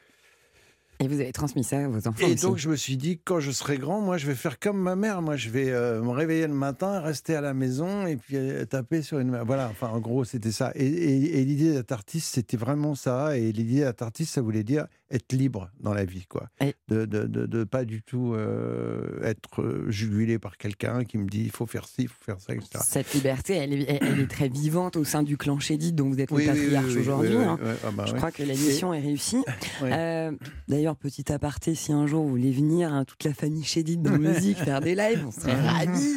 Et 0.99 1.07
vous 1.07 1.19
avez 1.19 1.31
transmis 1.33 1.63
ça 1.63 1.79
à 1.83 1.87
vos 1.87 2.07
enfants 2.07 2.25
et 2.25 2.33
aussi. 2.33 2.43
donc 2.45 2.57
je 2.57 2.69
me 2.69 2.75
suis 2.75 2.95
dit 2.97 3.19
quand 3.25 3.39
je 3.39 3.51
serai 3.51 3.77
grand 3.77 3.99
moi 3.99 4.17
je 4.17 4.25
vais 4.27 4.35
faire 4.35 4.57
comme 4.59 4.79
ma 4.79 4.95
mère. 4.95 5.21
Moi 5.21 5.35
je 5.35 5.49
vais 5.49 5.69
euh, 5.69 6.01
me 6.01 6.09
réveiller 6.11 6.47
le 6.47 6.53
matin 6.53 6.99
rester 7.01 7.35
à 7.35 7.41
la 7.41 7.53
maison 7.53 8.05
et 8.07 8.15
puis 8.15 8.37
euh, 8.37 8.63
taper 8.65 9.01
sur 9.01 9.19
une 9.19 9.35
voilà 9.45 9.67
enfin 9.69 9.87
en 9.89 9.99
gros 9.99 10.23
c'était 10.23 10.51
ça. 10.51 10.71
Et, 10.75 10.85
et- 10.85 11.39
et 11.39 11.45
l'idée 11.45 11.73
d'être 11.73 11.91
artiste 11.91 12.35
c'était 12.35 12.57
vraiment 12.57 12.95
ça. 12.95 13.37
Et 13.37 13.51
l'idée 13.51 13.81
d'être 13.81 14.01
artiste 14.03 14.33
ça 14.35 14.41
voulait 14.41 14.63
dire 14.63 14.87
être 15.13 15.31
libre 15.33 15.69
dans 15.79 15.93
la 15.93 16.03
vie 16.05 16.25
quoi 16.25 16.47
Et- 16.61 16.73
de, 16.89 17.05
de, 17.05 17.23
de, 17.25 17.45
de 17.45 17.63
pas 17.63 17.85
du 17.85 18.01
tout 18.01 18.33
euh, 18.33 19.21
être 19.23 19.61
euh, 19.61 19.85
jugulé 19.89 20.39
par 20.39 20.57
quelqu'un 20.57 21.03
qui 21.05 21.17
me 21.17 21.27
dit 21.27 21.43
il 21.43 21.51
faut 21.51 21.65
faire 21.67 21.85
ci 21.87 22.03
il 22.03 22.07
faut 22.07 22.23
faire 22.25 22.39
ça 22.41 22.53
etc 22.53 22.67
Cette 22.83 23.13
liberté, 23.13 23.53
elle 23.55 23.73
est, 23.73 23.99
elle 24.01 24.19
est 24.19 24.27
très 24.29 24.49
vivante 24.49 24.95
au 24.97 25.03
sein 25.03 25.23
du 25.23 25.37
clan 25.37 25.59
Chédid, 25.59 25.95
dont 25.95 26.09
vous 26.09 26.19
êtes 26.19 26.31
Oui, 26.31 26.45
le 26.45 26.51
patriarche 26.53 26.85
oui, 26.87 26.93
oui, 26.95 26.99
aujourd'hui. 27.01 27.35
hein. 27.37 27.59
Ah 27.85 27.91
bah 27.91 28.05
Je 28.07 28.13
crois 28.13 28.31
que 28.31 28.41
la 28.43 28.53
mission 28.53 28.93
est 28.93 28.99
réussie. 29.01 29.43
Euh, 29.83 30.31
D'ailleurs, 30.67 30.95
petit 30.95 31.31
aparté, 31.31 31.75
si 31.75 31.91
un 31.93 32.07
jour 32.07 32.23
vous 32.23 32.29
voulez 32.29 32.51
venir, 32.51 32.91
hein, 32.93 33.05
toute 33.05 33.23
la 33.23 33.33
famille 33.33 33.63
Chédid 33.63 34.01
dans 34.01 34.17
musique, 34.17 34.57
faire 34.57 34.81
des 34.81 34.95
lives, 34.95 35.23
on 35.27 35.31
serait 35.31 35.53
ravis 35.61 36.15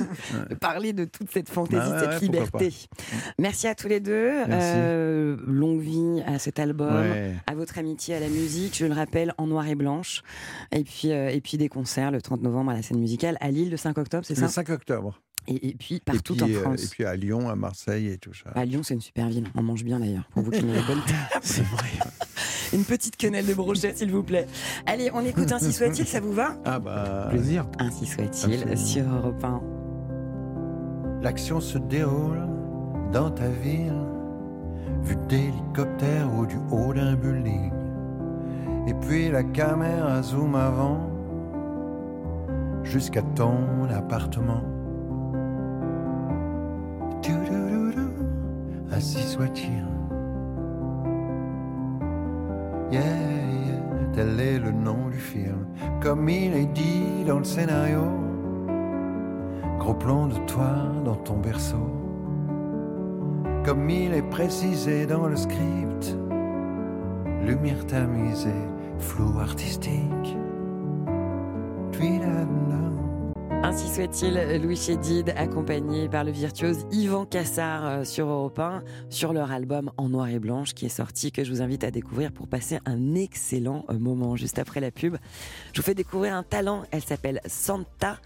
de 0.51 0.55
parler 0.55 0.93
de 0.93 1.05
toute 1.05 1.31
cette 1.31 1.49
fantaisie, 1.49 1.81
Bah 1.91 1.91
ouais, 1.91 2.01
cette 2.01 2.31
ouais, 2.33 2.39
pourquoi 2.41 2.61
liberté. 2.61 2.89
Merci 3.39 3.67
à 3.69 3.75
tous 3.75 3.89
les 3.89 4.01
deux. 4.01 4.33
Euh, 4.49 5.37
longue 5.47 5.81
vie 5.81 6.23
à 6.27 6.39
cet 6.39 6.59
album, 6.59 7.05
à 7.47 7.55
votre 7.55 7.79
amitié 7.79 8.15
à 8.15 8.21
la 8.21 8.29
musique, 8.29 8.77
je 8.77 8.86
le 8.87 8.95
rappelle, 8.95 9.35
en 9.39 9.47
noir 9.47 9.67
et 9.69 9.75
blanche. 9.75 10.23
Et 10.73 10.85
puis, 10.85 11.13
euh, 11.13 11.31
et 11.31 11.41
puis 11.41 11.59
des 11.59 11.69
concerts 11.69 12.11
le 12.11 12.21
30 12.21 12.43
novembre 12.43 12.71
à 12.71 12.75
la 12.75 12.83
scène 12.83 12.99
musicale 12.99 13.37
à 13.41 13.51
Lille 13.51 13.71
le 13.71 13.77
5 13.77 13.99
octobre, 13.99 14.25
c'est 14.25 14.35
le 14.35 14.41
ça 14.41 14.49
5 14.49 14.71
octobre 14.71 15.21
et, 15.49 15.69
et 15.69 15.75
puis 15.75 16.01
partout 16.01 16.35
et 16.35 16.37
puis, 16.37 16.57
en 16.57 16.59
euh, 16.59 16.63
France. 16.63 16.85
et 16.85 16.89
puis 16.89 17.05
à 17.05 17.17
Lyon 17.17 17.49
à 17.49 17.57
Marseille 17.57 18.09
et 18.09 18.19
tout 18.19 18.35
ça 18.35 18.51
À 18.55 18.65
Lyon, 18.65 18.83
c'est 18.83 18.95
une 18.95 19.01
super 19.01 19.29
ville. 19.29 19.47
On 19.55 19.63
mange 19.63 19.85
bien 19.85 20.01
d'ailleurs. 20.01 20.29
Pour 20.33 20.43
vous 20.43 20.51
qui 20.51 20.65
n'avez 20.65 20.81
pas 20.81 20.95
le 20.95 21.01
temps. 21.01 21.39
C'est 21.43 21.65
vrai. 21.65 21.89
Une 22.73 22.85
petite 22.85 23.17
quenelle 23.17 23.47
de 23.47 23.55
brochet, 23.55 23.95
s'il 23.95 24.11
vous 24.11 24.25
plaît. 24.25 24.47
Allez, 24.87 25.11
on 25.15 25.25
écoute 25.25 25.53
Ainsi 25.53 25.73
soit-il, 25.73 26.07
ça 26.07 26.21
vous 26.21 26.33
va? 26.33 26.57
Ah 26.65 26.81
bah 26.81 27.29
Plaisir. 27.31 27.67
Ainsi 27.79 28.07
soit-il, 28.07 28.77
sur 28.77 29.05
Europe 29.05 29.45
1. 29.45 31.23
L'action 31.23 31.61
se 31.61 31.79
déroule 31.79 32.43
dans 33.13 33.31
ta 33.31 33.49
ville, 33.49 33.93
vue 35.03 35.17
d'hélicoptère 35.29 36.29
ou 36.35 36.45
du 36.47 36.57
haut 36.73 36.93
d'un 36.93 37.15
building. 37.15 37.71
Et 38.87 38.95
puis 38.95 39.31
la 39.31 39.43
caméra 39.43 40.23
zoom 40.23 40.55
avant, 40.55 41.11
jusqu'à 42.83 43.23
ton 43.23 43.89
appartement. 43.91 44.63
Ainsi 48.97 49.19
soit-il. 49.19 49.85
Yeah, 52.91 53.03
tel 54.15 54.41
est 54.41 54.59
le 54.59 54.73
nom 54.73 55.09
du 55.11 55.19
film, 55.19 55.67
comme 56.01 56.27
il 56.31 56.55
est 56.55 56.73
dit 56.73 57.25
dans 57.27 57.39
le 57.39 57.45
scénario. 57.45 58.05
Gros 59.79 59.93
plan 59.93 60.29
de 60.29 60.39
toi 60.47 60.73
dans 61.05 61.17
ton 61.17 61.37
berceau. 61.37 61.91
Comme 63.67 63.91
il 63.91 64.15
est 64.15 64.31
précisé 64.31 65.05
dans 65.05 65.27
le 65.27 65.37
script. 65.37 66.17
Lumière 67.45 67.85
tamisée, 67.87 68.65
flou 69.01 69.39
artistique. 69.39 70.37
Ainsi 73.63 73.93
soit-il, 73.93 74.63
Louis 74.63 74.77
Chédid, 74.77 75.35
accompagné 75.37 76.09
par 76.09 76.23
le 76.23 76.31
virtuose 76.31 76.87
Yvan 76.93 77.27
Cassard 77.27 77.85
euh, 77.85 78.05
sur 78.05 78.29
Europe 78.29 78.59
1, 78.59 78.85
sur 79.11 79.33
leur 79.33 79.51
album 79.51 79.91
En 79.97 80.09
Noir 80.09 80.29
et 80.29 80.39
Blanche 80.39 80.73
qui 80.73 80.87
est 80.87 80.89
sorti, 80.89 81.33
que 81.33 81.43
je 81.43 81.51
vous 81.51 81.63
invite 81.63 81.83
à 81.83 81.91
découvrir 81.91 82.31
pour 82.31 82.47
passer 82.47 82.79
un 82.87 83.15
excellent 83.15 83.85
euh, 83.91 83.99
moment 83.99 84.37
juste 84.37 84.59
après 84.61 84.81
la 84.81 84.91
pub. 84.93 85.17
Je 85.73 85.81
vous 85.81 85.85
fais 85.85 85.95
découvrir 85.95 86.35
un 86.35 86.45
talent, 86.45 86.85
elle 86.93 87.03
s'appelle 87.03 87.41
Santa, 87.47 88.19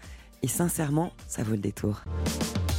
et 0.43 0.47
sincèrement, 0.47 1.11
ça 1.27 1.43
vaut 1.43 1.53
le 1.53 1.57
détour. 1.57 2.03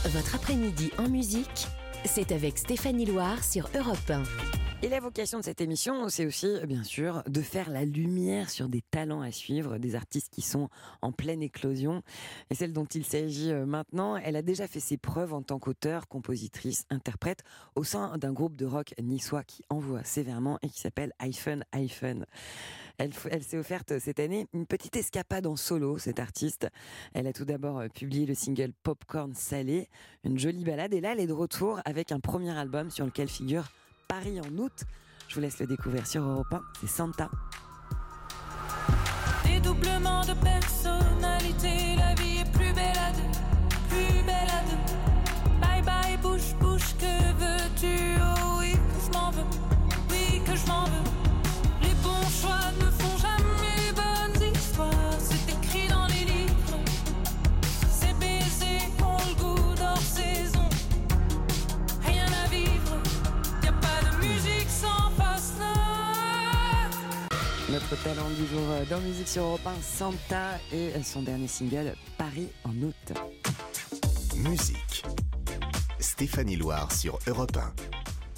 Votre 0.07 0.37
après-midi 0.37 0.92
en 0.98 1.09
musique, 1.09 1.66
c'est 2.05 2.31
avec 2.31 2.59
Stéphanie 2.59 3.07
Loire 3.07 3.42
sur 3.42 3.68
Europe 3.76 4.11
1. 4.11 4.22
Et 4.84 4.88
la 4.88 4.98
vocation 4.98 5.38
de 5.38 5.44
cette 5.44 5.60
émission, 5.60 6.08
c'est 6.08 6.26
aussi, 6.26 6.48
bien 6.66 6.82
sûr, 6.82 7.22
de 7.28 7.40
faire 7.40 7.70
la 7.70 7.84
lumière 7.84 8.50
sur 8.50 8.68
des 8.68 8.82
talents 8.82 9.20
à 9.20 9.30
suivre, 9.30 9.78
des 9.78 9.94
artistes 9.94 10.28
qui 10.34 10.42
sont 10.42 10.70
en 11.02 11.12
pleine 11.12 11.40
éclosion. 11.40 12.02
Et 12.50 12.56
celle 12.56 12.72
dont 12.72 12.86
il 12.86 13.04
s'agit 13.04 13.52
euh, 13.52 13.64
maintenant, 13.64 14.16
elle 14.16 14.34
a 14.34 14.42
déjà 14.42 14.66
fait 14.66 14.80
ses 14.80 14.96
preuves 14.96 15.34
en 15.34 15.42
tant 15.42 15.60
qu'auteur, 15.60 16.08
compositrice, 16.08 16.84
interprète 16.90 17.44
au 17.76 17.84
sein 17.84 18.18
d'un 18.18 18.32
groupe 18.32 18.56
de 18.56 18.66
rock 18.66 18.92
niçois 19.00 19.44
qui 19.44 19.62
envoie 19.70 20.02
sévèrement 20.02 20.58
et 20.62 20.68
qui 20.68 20.80
s'appelle 20.80 21.12
Hyphen 21.22 21.64
Hyphen. 21.72 22.26
Elle, 22.98 23.12
elle 23.30 23.44
s'est 23.44 23.58
offerte 23.58 24.00
cette 24.00 24.18
année 24.18 24.48
une 24.52 24.66
petite 24.66 24.96
escapade 24.96 25.46
en 25.46 25.54
solo, 25.54 25.98
cette 25.98 26.18
artiste. 26.18 26.66
Elle 27.14 27.28
a 27.28 27.32
tout 27.32 27.44
d'abord 27.44 27.78
euh, 27.78 27.88
publié 27.88 28.26
le 28.26 28.34
single 28.34 28.72
Popcorn 28.82 29.32
Salé, 29.32 29.88
une 30.24 30.40
jolie 30.40 30.64
balade. 30.64 30.92
Et 30.92 31.00
là, 31.00 31.12
elle 31.12 31.20
est 31.20 31.28
de 31.28 31.32
retour 31.32 31.80
avec 31.84 32.10
un 32.10 32.18
premier 32.18 32.50
album 32.50 32.90
sur 32.90 33.04
lequel 33.04 33.28
figure 33.28 33.70
Paris 34.08 34.40
en 34.40 34.58
août. 34.58 34.84
Je 35.28 35.34
vous 35.36 35.40
laisse 35.40 35.58
le 35.60 35.66
découvrir 35.66 36.06
sur 36.06 36.22
Europe 36.22 36.52
1, 36.52 36.60
c'est 36.80 36.88
Santa. 36.88 37.30
Dédoublement 39.44 40.22
de 40.22 40.34
personnalité, 40.34 41.96
la 41.96 42.14
vie 42.14 42.41
Notre 67.92 68.05
talent 68.05 68.31
du 68.31 68.46
jour 68.46 68.62
euh, 68.70 68.85
dans 68.88 69.02
Musique 69.02 69.28
sur 69.28 69.42
Europe 69.42 69.66
1, 69.66 69.83
Santa 69.83 70.59
et 70.72 70.92
son 71.02 71.20
dernier 71.20 71.46
single 71.46 71.94
Paris 72.16 72.48
en 72.64 72.70
août. 72.81 73.12
Musique. 74.35 75.05
Stéphanie 75.98 76.57
Loire 76.57 76.90
sur 76.90 77.18
Europe 77.26 77.55
1. 77.55 77.74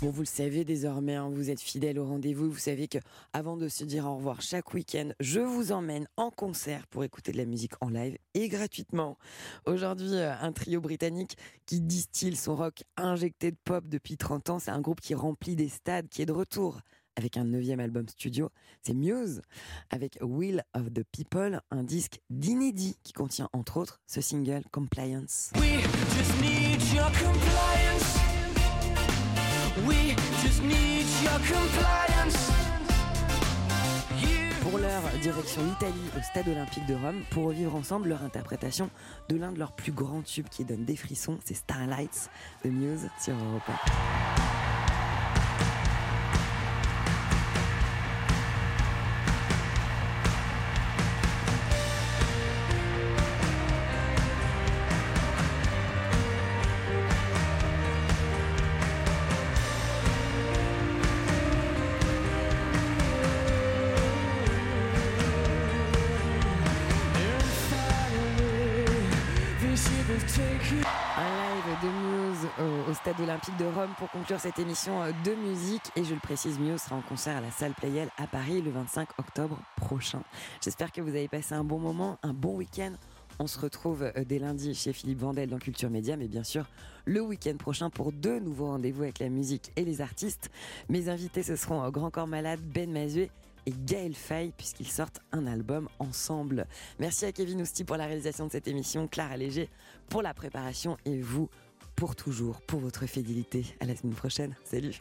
Bon, 0.03 0.11
vous 0.11 0.23
le 0.23 0.27
savez 0.27 0.65
désormais, 0.65 1.15
hein, 1.15 1.31
vous 1.33 1.51
êtes 1.51 1.61
fidèle 1.61 2.01
au 2.01 2.05
rendez-vous. 2.05 2.51
Vous 2.51 2.59
savez 2.59 2.89
que 2.89 2.99
avant 3.33 3.57
de 3.57 3.69
se 3.69 3.85
dire 3.85 4.07
au 4.07 4.17
revoir 4.17 4.43
chaque 4.43 4.75
week-end, 4.75 5.11
je 5.21 5.39
vous 5.39 5.71
emmène 5.71 6.09
en 6.17 6.33
concert 6.33 6.89
pour 6.89 7.05
écouter 7.05 7.31
de 7.31 7.37
la 7.37 7.45
musique 7.45 7.75
en 7.81 7.91
live 7.91 8.19
et 8.35 8.49
gratuitement. 8.49 9.19
Aujourd'hui, 9.67 10.17
euh, 10.17 10.35
un 10.35 10.51
trio 10.51 10.81
britannique 10.81 11.37
qui 11.65 11.81
distille 11.81 12.35
son 12.35 12.57
rock 12.57 12.83
injecté 12.97 13.53
de 13.53 13.57
pop 13.65 13.85
depuis 13.87 14.17
30 14.17 14.51
ans. 14.51 14.59
C'est 14.59 14.73
un 14.73 14.81
groupe 14.81 15.01
qui 15.01 15.15
remplit 15.15 15.55
des 15.55 15.69
stades, 15.69 16.09
qui 16.09 16.23
est 16.23 16.27
de 16.27 16.33
retour 16.33 16.81
avec 17.17 17.37
un 17.37 17.45
neuvième 17.45 17.81
album 17.81 18.09
studio. 18.09 18.51
C'est 18.83 18.95
Muse 18.95 19.43
avec 19.91 20.19
Will 20.21 20.63
of 20.75 20.93
the 20.93 21.05
People, 21.13 21.61
un 21.71 21.83
disque 21.83 22.21
d'inédit 22.31 22.97
qui 23.03 23.13
contient 23.13 23.49
entre 23.53 23.77
autres 23.79 24.01
ce 24.07 24.21
single 24.21 24.63
Compliance. 24.71 25.51
We 25.57 25.83
just 26.17 26.41
need 26.41 26.81
your 26.95 27.11
compliance. 27.13 28.19
We 29.87 30.17
just 30.43 30.63
need 30.63 31.07
your 31.23 31.39
compliance. 31.39 32.51
Pour 34.63 34.79
leur 34.79 35.03
direction 35.23 35.63
l'Italie 35.65 36.11
au 36.17 36.23
Stade 36.23 36.49
Olympique 36.49 36.87
de 36.87 36.95
Rome 36.95 37.23
pour 37.31 37.45
revivre 37.45 37.75
ensemble 37.77 38.09
leur 38.09 38.23
interprétation 38.23 38.91
de 39.29 39.37
l'un 39.37 39.53
de 39.53 39.59
leurs 39.59 39.73
plus 39.73 39.93
grands 39.93 40.23
tubes 40.23 40.49
qui 40.49 40.65
donne 40.65 40.85
des 40.85 40.97
frissons, 40.97 41.39
c'est 41.45 41.55
Starlights 41.55 42.31
de 42.65 42.71
Muse 42.71 43.09
sur 43.21 43.35
Europe 43.35 44.64
Stade 73.05 73.21
Olympique 73.21 73.59
de 73.59 73.67
Rome 73.67 73.91
pour 73.99 74.11
conclure 74.11 74.41
cette 74.41 74.59
émission 74.59 75.03
euh, 75.03 75.11
de 75.27 75.35
musique. 75.35 75.83
Et 75.95 76.05
je 76.05 76.15
le 76.15 76.21
précise, 76.21 76.59
Muse 76.59 76.81
sera 76.81 76.97
en 76.97 77.03
concert 77.03 77.37
à 77.37 77.43
la 77.43 77.51
salle 77.51 77.75
Playel 77.75 78.09
à 78.17 78.27
Paris 78.27 78.63
le 78.63 78.71
25 78.71 79.11
octobre 79.19 79.61
prochain. 79.77 80.23
J'espère 80.63 80.91
que 80.91 81.03
vous 81.03 81.11
avez 81.11 81.29
passé 81.29 81.55
un 81.55 81.65
bon 81.65 81.79
moment, 81.79 82.17
un 82.23 82.33
bon 82.33 82.57
week-end. 82.57 82.93
On 83.39 83.47
se 83.47 83.61
retrouve 83.61 84.05
euh, 84.05 84.25
dès 84.25 84.39
lundi 84.39 84.75
chez 84.75 84.95
Philippe 84.95 85.19
Vandel 85.19 85.51
dans 85.51 85.59
Culture 85.59 85.91
Média, 85.91 86.17
mais 86.17 86.29
bien 86.29 86.45
sûr 86.45 86.65
le 87.05 87.21
week-end 87.21 87.59
prochain 87.59 87.91
pour 87.91 88.11
deux 88.11 88.41
nouveaux 88.41 88.69
rendez-vous 88.69 89.03
avec 89.03 89.19
la 89.19 89.29
musique 89.29 89.71
et 89.77 89.85
les 89.85 90.01
artistes. 90.01 90.51
Mes 90.89 91.11
invités, 91.11 91.43
ce 91.43 91.57
seront 91.57 91.85
euh, 91.85 91.91
Grand 91.91 92.11
Corps 92.11 92.27
Malade, 92.27 92.61
Ben 92.63 92.91
Mazuet 92.91 93.31
et 93.67 93.75
Gaël 93.85 94.15
Faye 94.15 94.55
puisqu'ils 94.57 94.89
sortent 94.89 95.21
un 95.31 95.47
album 95.47 95.91
ensemble. 95.99 96.67
Merci 96.99 97.27
à 97.27 97.33
Kevin 97.33 97.61
Ousti 97.61 97.85
pour 97.85 97.99
la 97.99 98.07
réalisation 98.07 98.47
de 98.47 98.51
cette 98.53 98.67
émission, 98.67 99.09
Clara 99.09 99.37
Léger 99.37 99.69
pour 100.09 100.23
la 100.23 100.33
préparation 100.33 100.97
et 101.05 101.21
vous 101.21 101.51
pour 101.97 102.17
toujours, 102.17 102.61
pour 102.63 102.81
votre 102.81 103.07
fidélité. 103.07 103.65
À 103.81 103.87
la 103.87 103.97
semaine 103.97 104.15
prochaine. 104.15 104.55
Salut 104.65 105.01